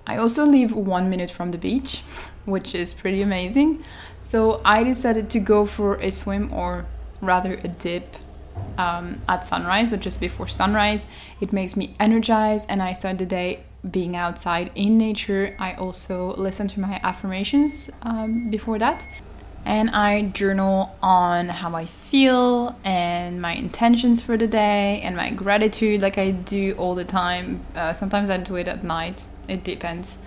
I 0.09 0.17
also 0.17 0.47
live 0.47 0.73
one 0.73 1.11
minute 1.11 1.31
from 1.31 1.51
the 1.51 1.59
beach, 1.59 2.03
which 2.47 2.75
is 2.75 2.95
pretty 2.95 3.21
amazing. 3.21 3.85
So 4.21 4.63
I 4.65 4.83
decided 4.83 5.29
to 5.31 5.39
go 5.39 5.67
for 5.67 5.97
a 6.01 6.11
swim 6.11 6.51
or 6.53 6.87
rather 7.21 7.55
a 7.63 7.69
dip 7.69 8.17
um, 8.79 9.21
at 9.29 9.45
sunrise 9.45 9.93
or 9.93 9.99
just 9.99 10.19
before 10.19 10.49
sunrise. 10.49 11.05
It 11.43 11.53
makes 11.53 11.77
me 11.77 11.95
energized 12.01 12.67
and 12.71 12.83
I 12.83 12.95
start 12.95 13.19
the 13.19 13.27
day 13.27 13.65
being 13.89 14.17
outside 14.17 14.71
in 14.75 14.97
nature. 14.99 15.55
I 15.59 15.75
also 15.75 16.35
listen 16.37 16.69
to 16.69 16.81
my 16.81 17.01
affirmations 17.03 17.91
um, 18.03 18.51
before 18.51 18.79
that. 18.79 19.07
And 19.65 19.91
I 19.91 20.23
journal 20.23 20.97
on 21.03 21.51
how 21.51 21.75
I 21.75 21.85
feel 21.85 22.79
and 22.83 23.43
my 23.43 23.53
intentions 23.53 24.23
for 24.23 24.39
the 24.39 24.47
day 24.47 25.03
and 25.03 25.15
my 25.15 25.31
gratitude, 25.31 26.01
like 26.01 26.17
I 26.17 26.31
do 26.31 26.75
all 26.79 26.95
the 26.95 27.05
time. 27.05 27.61
Uh, 27.75 27.93
sometimes 27.93 28.31
I 28.31 28.39
do 28.39 28.57
it 28.57 28.67
at 28.67 28.83
night, 28.83 29.27
it 29.49 29.65
depends. 29.65 30.19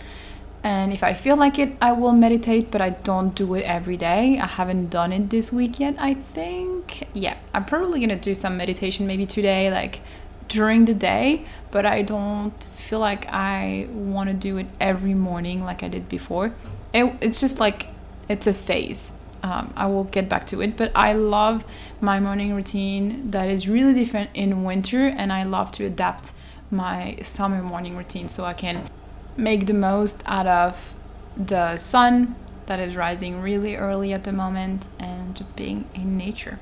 And 0.63 0.93
if 0.93 1.03
I 1.03 1.13
feel 1.13 1.37
like 1.37 1.57
it, 1.57 1.75
I 1.81 1.91
will 1.93 2.11
meditate, 2.11 2.69
but 2.69 2.81
I 2.81 2.91
don't 2.91 3.33
do 3.33 3.55
it 3.55 3.63
every 3.63 3.97
day. 3.97 4.37
I 4.39 4.45
haven't 4.45 4.89
done 4.89 5.11
it 5.11 5.29
this 5.29 5.51
week 5.51 5.79
yet, 5.79 5.95
I 5.97 6.13
think. 6.13 7.07
Yeah, 7.13 7.37
I'm 7.53 7.65
probably 7.65 7.99
gonna 7.99 8.15
do 8.15 8.35
some 8.35 8.57
meditation 8.57 9.07
maybe 9.07 9.25
today, 9.25 9.71
like 9.71 10.01
during 10.47 10.85
the 10.85 10.93
day, 10.93 11.45
but 11.71 11.85
I 11.85 12.03
don't 12.03 12.63
feel 12.63 12.99
like 12.99 13.25
I 13.29 13.87
want 13.91 14.29
to 14.29 14.35
do 14.35 14.57
it 14.57 14.67
every 14.79 15.15
morning 15.15 15.63
like 15.63 15.81
I 15.81 15.87
did 15.87 16.07
before. 16.09 16.53
It, 16.93 17.11
it's 17.21 17.39
just 17.39 17.59
like 17.59 17.87
it's 18.29 18.45
a 18.45 18.53
phase. 18.53 19.17
Um, 19.43 19.73
I 19.75 19.87
will 19.87 20.03
get 20.03 20.29
back 20.29 20.45
to 20.47 20.61
it, 20.61 20.77
but 20.77 20.91
I 20.93 21.13
love 21.13 21.65
my 21.99 22.19
morning 22.19 22.53
routine 22.53 23.31
that 23.31 23.49
is 23.49 23.67
really 23.67 23.93
different 23.93 24.29
in 24.35 24.63
winter, 24.63 25.07
and 25.07 25.33
I 25.33 25.43
love 25.43 25.71
to 25.73 25.85
adapt 25.85 26.33
my 26.69 27.17
summer 27.23 27.63
morning 27.63 27.97
routine 27.97 28.29
so 28.29 28.45
I 28.45 28.53
can 28.53 28.87
make 29.37 29.65
the 29.65 29.73
most 29.73 30.21
out 30.25 30.47
of 30.47 30.93
the 31.35 31.77
sun 31.77 32.35
that 32.65 32.79
is 32.79 32.95
rising 32.95 33.41
really 33.41 33.75
early 33.75 34.13
at 34.13 34.23
the 34.23 34.31
moment 34.31 34.87
and 34.99 35.35
just 35.35 35.55
being 35.55 35.85
in 35.93 36.17
nature. 36.17 36.59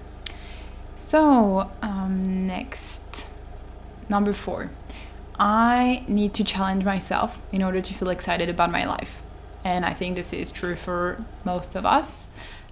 So, 0.96 1.72
um, 1.82 2.48
next, 2.48 3.30
number 4.10 4.34
four, 4.34 4.70
I 5.40 6.04
need 6.08 6.34
to 6.36 6.44
challenge 6.44 6.84
myself 6.84 7.42
in 7.52 7.64
order 7.64 7.82
to 7.82 7.94
feel 7.94 8.10
excited 8.10 8.50
about 8.50 8.72
my 8.72 8.86
life. 8.86 9.22
And 9.64 9.86
I 9.86 9.94
think 9.94 10.16
this 10.16 10.34
is 10.34 10.52
true 10.52 10.76
for 10.76 11.24
most 11.46 11.76
of 11.76 11.86
us. 11.86 12.30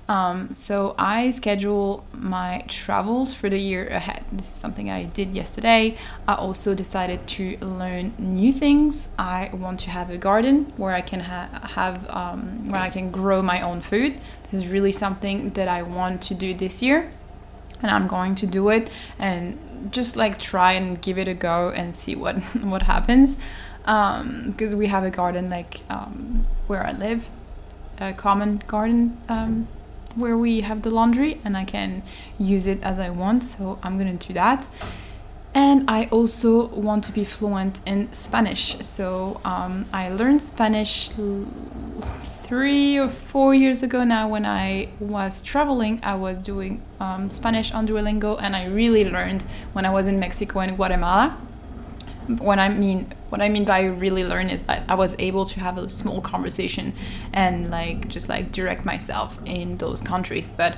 Um, 0.10 0.54
so 0.54 0.96
I 0.98 1.32
schedule 1.32 2.06
my 2.14 2.64
travels 2.68 3.34
for 3.34 3.50
the 3.50 3.60
year 3.60 3.88
ahead. 3.88 4.17
This 4.32 4.52
is 4.52 4.58
something 4.58 4.90
I 4.90 5.06
did 5.06 5.34
yesterday. 5.34 5.98
I 6.28 6.36
also 6.36 6.76
decided 6.76 7.26
to 7.28 7.58
learn 7.60 8.14
new 8.18 8.52
things. 8.52 9.08
I 9.18 9.50
want 9.54 9.80
to 9.82 9.90
have 9.90 10.10
a 10.10 10.18
garden 10.18 10.74
where 10.76 10.94
I 10.94 11.02
can 11.02 11.22
ha- 11.22 11.50
have 11.76 12.10
um, 12.10 12.70
where 12.70 12.82
I 12.82 12.90
can 12.90 13.10
grow 13.10 13.42
my 13.42 13.62
own 13.62 13.80
food. 13.82 14.20
This 14.44 14.54
is 14.54 14.68
really 14.68 14.92
something 14.92 15.52
that 15.52 15.70
I 15.70 15.82
want 15.84 16.22
to 16.24 16.34
do 16.36 16.54
this 16.54 16.82
year, 16.82 17.10
and 17.82 17.90
I'm 17.90 18.08
going 18.08 18.36
to 18.36 18.48
do 18.48 18.70
it 18.70 18.90
and 19.18 19.58
just 19.92 20.18
like 20.18 20.40
try 20.40 20.74
and 20.74 21.02
give 21.02 21.18
it 21.18 21.28
a 21.30 21.34
go 21.34 21.70
and 21.70 21.96
see 21.96 22.16
what 22.16 22.38
what 22.64 22.82
happens. 22.84 23.38
Because 23.80 24.74
um, 24.74 24.78
we 24.78 24.88
have 24.88 25.06
a 25.06 25.10
garden 25.10 25.50
like 25.50 25.82
um, 25.90 26.46
where 26.68 26.86
I 26.86 26.92
live, 26.92 27.30
a 28.00 28.12
common 28.12 28.62
garden 28.68 29.18
um, 29.30 29.70
where 30.18 30.38
we 30.38 30.62
have 30.62 30.82
the 30.82 30.90
laundry 30.90 31.40
and 31.44 31.56
I 31.56 31.66
can 31.66 32.04
use 32.40 32.68
it 32.68 32.82
as 32.84 33.00
I 33.00 33.10
want. 33.10 33.44
So 33.44 33.80
I'm 33.84 33.98
gonna 33.98 34.14
do 34.14 34.34
that. 34.34 34.68
And 35.54 35.90
I 35.90 36.06
also 36.12 36.68
want 36.68 37.04
to 37.06 37.12
be 37.12 37.24
fluent 37.24 37.80
in 37.86 38.12
Spanish. 38.14 38.78
So 38.80 39.42
um, 39.44 39.86
I 39.92 40.10
learned 40.10 40.42
Spanish 40.42 41.10
three 42.48 42.98
or 42.98 43.10
four 43.10 43.54
years 43.54 43.84
ago 43.84 44.04
now 44.04 44.28
when 44.28 44.46
I 44.46 44.90
was 45.00 45.42
traveling. 45.42 46.00
I 46.04 46.16
was 46.16 46.38
doing 46.38 46.82
um, 47.00 47.30
Spanish 47.30 47.74
on 47.74 47.88
Duolingo 47.88 48.38
and 48.42 48.56
I 48.56 48.66
really 48.66 49.04
learned 49.10 49.44
when 49.74 49.86
I 49.86 49.90
was 49.90 50.08
in 50.08 50.20
Mexico 50.20 50.60
and 50.60 50.76
Guatemala 50.76 51.38
what 52.28 52.60
I 52.60 52.70
mean 52.70 53.14
what 53.30 53.42
I 53.42 53.50
mean 53.50 53.66
by 53.66 53.84
really 53.84 54.24
learn 54.24 54.50
is 54.50 54.64
that 54.64 54.84
I 54.90 54.96
was 54.96 55.16
able 55.20 55.46
to 55.46 55.60
have 55.60 55.78
a 55.78 55.90
small 55.90 56.22
conversation 56.22 56.94
and 57.34 57.70
like 57.70 58.08
just 58.08 58.30
like 58.30 58.52
direct 58.52 58.86
myself 58.86 59.40
in 59.46 59.78
those 59.78 60.02
countries. 60.02 60.54
But 60.54 60.78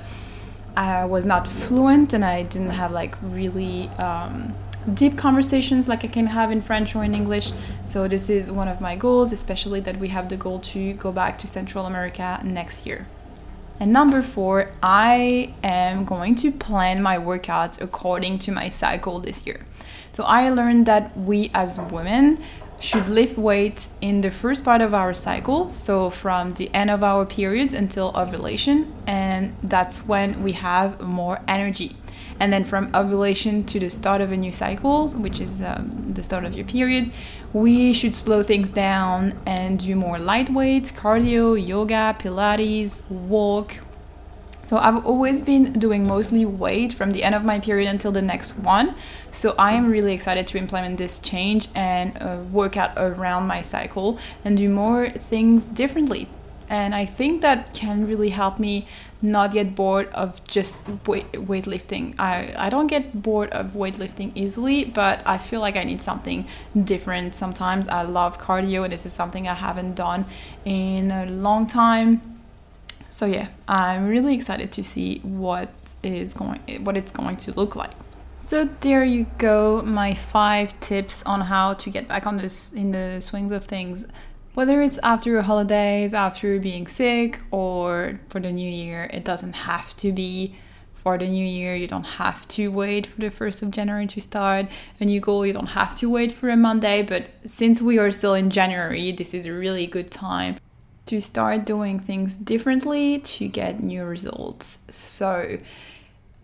I 0.76 1.04
was 1.04 1.26
not 1.26 1.46
fluent 1.46 2.12
and 2.12 2.24
I 2.24 2.44
didn't 2.44 2.70
have 2.70 2.92
like 2.92 3.16
really 3.22 3.88
um, 3.98 4.54
deep 4.94 5.18
conversations 5.18 5.88
like 5.88 6.04
I 6.04 6.08
can 6.08 6.26
have 6.26 6.50
in 6.50 6.62
French 6.62 6.94
or 6.96 7.04
in 7.04 7.14
English. 7.14 7.52
So 7.84 8.08
this 8.08 8.30
is 8.30 8.50
one 8.50 8.68
of 8.68 8.80
my 8.80 8.96
goals 8.96 9.32
especially 9.32 9.80
that 9.80 9.98
we 9.98 10.08
have 10.08 10.28
the 10.28 10.36
goal 10.36 10.60
to 10.60 10.92
go 10.94 11.12
back 11.12 11.38
to 11.38 11.46
Central 11.46 11.86
America 11.86 12.40
next 12.44 12.86
year. 12.86 13.06
And 13.80 13.94
number 13.94 14.20
four, 14.20 14.72
I 14.82 15.54
am 15.64 16.04
going 16.04 16.34
to 16.36 16.52
plan 16.52 17.02
my 17.02 17.16
workouts 17.16 17.80
according 17.80 18.38
to 18.40 18.52
my 18.52 18.68
cycle 18.68 19.20
this 19.20 19.46
year. 19.46 19.66
So 20.12 20.24
I 20.24 20.50
learned 20.50 20.86
that 20.86 21.16
we 21.16 21.50
as 21.54 21.80
women 21.80 22.42
should 22.80 23.08
lift 23.08 23.36
weights 23.36 23.88
in 24.00 24.22
the 24.22 24.30
first 24.30 24.64
part 24.64 24.80
of 24.80 24.94
our 24.94 25.12
cycle, 25.12 25.70
so 25.70 26.10
from 26.10 26.52
the 26.52 26.72
end 26.74 26.90
of 26.90 27.04
our 27.04 27.26
periods 27.26 27.74
until 27.74 28.10
ovulation, 28.16 28.92
and 29.06 29.54
that's 29.62 30.06
when 30.06 30.42
we 30.42 30.52
have 30.52 31.00
more 31.00 31.40
energy. 31.46 31.94
And 32.40 32.50
then 32.50 32.64
from 32.64 32.90
ovulation 32.94 33.64
to 33.66 33.78
the 33.78 33.90
start 33.90 34.22
of 34.22 34.32
a 34.32 34.36
new 34.36 34.50
cycle, 34.50 35.08
which 35.08 35.40
is 35.40 35.60
um, 35.60 35.90
the 36.14 36.22
start 36.22 36.46
of 36.46 36.54
your 36.54 36.66
period, 36.66 37.12
we 37.52 37.92
should 37.92 38.14
slow 38.14 38.42
things 38.42 38.70
down 38.70 39.38
and 39.44 39.78
do 39.78 39.94
more 39.94 40.18
light 40.18 40.48
weights, 40.48 40.90
cardio, 40.90 41.54
yoga, 41.54 42.16
Pilates, 42.18 43.02
walk, 43.10 43.76
so 44.70 44.78
I've 44.78 45.04
always 45.04 45.42
been 45.42 45.72
doing 45.72 46.06
mostly 46.06 46.44
weight 46.44 46.92
from 46.92 47.10
the 47.10 47.24
end 47.24 47.34
of 47.34 47.44
my 47.44 47.58
period 47.58 47.88
until 47.88 48.12
the 48.12 48.22
next 48.22 48.56
one. 48.56 48.94
So 49.32 49.56
I 49.58 49.72
am 49.72 49.90
really 49.90 50.12
excited 50.12 50.46
to 50.46 50.58
implement 50.58 50.96
this 50.96 51.18
change 51.18 51.66
and 51.74 52.16
uh, 52.22 52.36
work 52.52 52.76
out 52.76 52.92
around 52.96 53.48
my 53.48 53.62
cycle 53.62 54.16
and 54.44 54.56
do 54.56 54.68
more 54.68 55.10
things 55.10 55.64
differently. 55.64 56.28
And 56.68 56.94
I 56.94 57.04
think 57.04 57.42
that 57.42 57.74
can 57.74 58.06
really 58.06 58.30
help 58.30 58.60
me 58.60 58.86
not 59.20 59.50
get 59.50 59.74
bored 59.74 60.06
of 60.12 60.44
just 60.44 60.88
weight, 61.04 61.32
weightlifting. 61.32 62.14
I, 62.20 62.54
I 62.56 62.68
don't 62.68 62.86
get 62.86 63.22
bored 63.22 63.50
of 63.50 63.72
weightlifting 63.72 64.30
easily, 64.36 64.84
but 64.84 65.20
I 65.26 65.36
feel 65.36 65.58
like 65.58 65.74
I 65.74 65.82
need 65.82 66.00
something 66.00 66.46
different 66.84 67.34
sometimes. 67.34 67.88
I 67.88 68.02
love 68.02 68.38
cardio, 68.38 68.84
and 68.84 68.92
this 68.92 69.04
is 69.04 69.12
something 69.12 69.48
I 69.48 69.54
haven't 69.54 69.96
done 69.96 70.26
in 70.64 71.10
a 71.10 71.26
long 71.26 71.66
time 71.66 72.39
so 73.10 73.26
yeah, 73.26 73.48
I'm 73.68 74.08
really 74.08 74.34
excited 74.34 74.72
to 74.72 74.84
see 74.84 75.18
what 75.18 75.68
is 76.02 76.32
going 76.32 76.60
what 76.84 76.96
it's 76.96 77.12
going 77.12 77.36
to 77.36 77.52
look 77.52 77.76
like. 77.76 77.90
So 78.38 78.64
there 78.80 79.04
you 79.04 79.26
go, 79.36 79.82
my 79.82 80.14
five 80.14 80.78
tips 80.80 81.22
on 81.24 81.42
how 81.42 81.74
to 81.74 81.90
get 81.90 82.08
back 82.08 82.26
on 82.26 82.38
this 82.38 82.72
in 82.72 82.92
the 82.92 83.20
swings 83.20 83.52
of 83.52 83.64
things. 83.66 84.06
Whether 84.54 84.82
it's 84.82 84.98
after 85.02 85.30
your 85.30 85.42
holidays, 85.42 86.14
after 86.14 86.58
being 86.58 86.86
sick, 86.86 87.38
or 87.50 88.18
for 88.28 88.40
the 88.40 88.50
new 88.50 88.68
year, 88.68 89.08
it 89.12 89.24
doesn't 89.24 89.52
have 89.52 89.96
to 89.98 90.10
be 90.10 90.56
for 90.94 91.16
the 91.16 91.28
new 91.28 91.44
year. 91.44 91.76
You 91.76 91.86
don't 91.86 92.04
have 92.18 92.48
to 92.48 92.68
wait 92.68 93.06
for 93.06 93.20
the 93.20 93.30
1st 93.30 93.62
of 93.62 93.70
January 93.70 94.06
to 94.08 94.20
start 94.20 94.66
a 94.98 95.04
new 95.04 95.20
goal. 95.20 95.46
You 95.46 95.52
don't 95.52 95.70
have 95.70 95.94
to 95.96 96.10
wait 96.10 96.32
for 96.32 96.48
a 96.50 96.56
Monday. 96.56 97.02
But 97.02 97.30
since 97.46 97.80
we 97.80 97.98
are 97.98 98.10
still 98.10 98.34
in 98.34 98.50
January, 98.50 99.12
this 99.12 99.32
is 99.32 99.46
a 99.46 99.52
really 99.52 99.86
good 99.86 100.10
time 100.10 100.56
to 101.10 101.20
start 101.20 101.64
doing 101.64 101.98
things 101.98 102.36
differently 102.36 103.18
to 103.18 103.48
get 103.48 103.82
new 103.82 104.04
results. 104.04 104.78
So, 104.88 105.58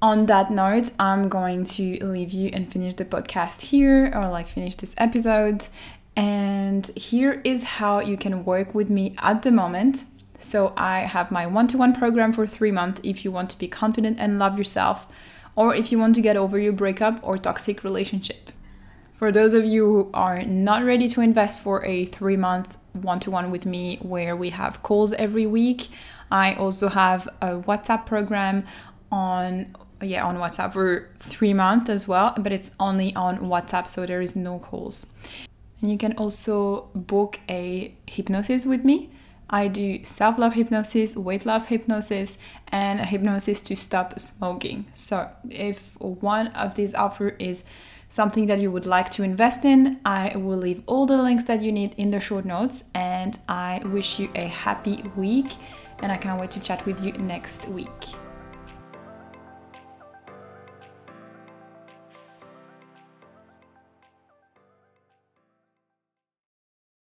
on 0.02 0.26
that 0.26 0.50
note, 0.50 0.90
I'm 0.98 1.28
going 1.28 1.62
to 1.76 2.04
leave 2.04 2.32
you 2.32 2.50
and 2.52 2.70
finish 2.70 2.94
the 2.94 3.04
podcast 3.04 3.60
here, 3.60 4.10
or 4.12 4.28
like 4.28 4.48
finish 4.48 4.74
this 4.74 4.96
episode. 4.98 5.68
And 6.16 6.84
here 6.96 7.40
is 7.44 7.62
how 7.78 8.00
you 8.00 8.16
can 8.16 8.44
work 8.44 8.74
with 8.74 8.90
me 8.90 9.14
at 9.18 9.42
the 9.42 9.52
moment. 9.52 10.04
So, 10.36 10.72
I 10.76 11.00
have 11.14 11.30
my 11.30 11.46
one 11.46 11.68
to 11.68 11.78
one 11.78 11.94
program 11.94 12.32
for 12.32 12.44
three 12.44 12.72
months 12.72 13.00
if 13.04 13.24
you 13.24 13.30
want 13.30 13.50
to 13.50 13.58
be 13.58 13.68
confident 13.68 14.18
and 14.18 14.40
love 14.40 14.58
yourself, 14.58 15.06
or 15.54 15.76
if 15.76 15.92
you 15.92 15.98
want 16.00 16.16
to 16.16 16.20
get 16.20 16.36
over 16.36 16.58
your 16.58 16.72
breakup 16.72 17.20
or 17.22 17.38
toxic 17.38 17.84
relationship. 17.84 18.50
For 19.16 19.32
those 19.32 19.54
of 19.54 19.64
you 19.64 19.86
who 19.86 20.10
are 20.12 20.42
not 20.42 20.84
ready 20.84 21.08
to 21.08 21.22
invest 21.22 21.60
for 21.60 21.82
a 21.86 22.04
three 22.04 22.36
month 22.36 22.76
one 22.92 23.18
to 23.20 23.30
one 23.30 23.50
with 23.50 23.64
me 23.64 23.96
where 24.02 24.36
we 24.36 24.50
have 24.50 24.82
calls 24.82 25.14
every 25.14 25.46
week, 25.46 25.88
I 26.30 26.54
also 26.54 26.88
have 26.88 27.26
a 27.40 27.58
WhatsApp 27.58 28.04
program 28.04 28.64
on 29.10 29.74
yeah 30.02 30.26
on 30.26 30.36
WhatsApp 30.36 30.74
for 30.74 31.08
three 31.18 31.54
months 31.54 31.88
as 31.88 32.06
well, 32.06 32.34
but 32.36 32.52
it's 32.52 32.72
only 32.78 33.14
on 33.14 33.38
WhatsApp, 33.38 33.86
so 33.86 34.04
there 34.04 34.20
is 34.20 34.36
no 34.36 34.58
calls. 34.58 35.06
And 35.80 35.90
you 35.90 35.96
can 35.96 36.12
also 36.14 36.90
book 36.94 37.40
a 37.48 37.94
hypnosis 38.06 38.66
with 38.66 38.84
me. 38.84 39.10
I 39.48 39.68
do 39.68 40.04
self 40.04 40.38
love 40.38 40.54
hypnosis, 40.54 41.16
weight 41.16 41.46
love 41.46 41.68
hypnosis, 41.68 42.36
and 42.68 43.00
a 43.00 43.04
hypnosis 43.04 43.62
to 43.62 43.76
stop 43.76 44.18
smoking. 44.18 44.86
So, 44.92 45.30
if 45.48 45.98
one 46.00 46.48
of 46.48 46.74
these 46.74 46.92
offer 46.94 47.28
is 47.38 47.64
something 48.08 48.46
that 48.46 48.60
you 48.60 48.70
would 48.70 48.86
like 48.86 49.10
to 49.12 49.22
invest 49.22 49.64
in, 49.64 50.00
I 50.04 50.36
will 50.36 50.58
leave 50.58 50.82
all 50.86 51.06
the 51.06 51.16
links 51.16 51.44
that 51.44 51.62
you 51.62 51.72
need 51.72 51.94
in 51.96 52.10
the 52.10 52.20
short 52.20 52.44
notes. 52.44 52.84
And 52.94 53.38
I 53.48 53.80
wish 53.84 54.18
you 54.18 54.28
a 54.34 54.46
happy 54.46 55.02
week. 55.16 55.52
And 56.00 56.12
I 56.12 56.16
can't 56.16 56.40
wait 56.40 56.50
to 56.52 56.60
chat 56.60 56.84
with 56.84 57.02
you 57.02 57.12
next 57.12 57.66
week. 57.68 58.16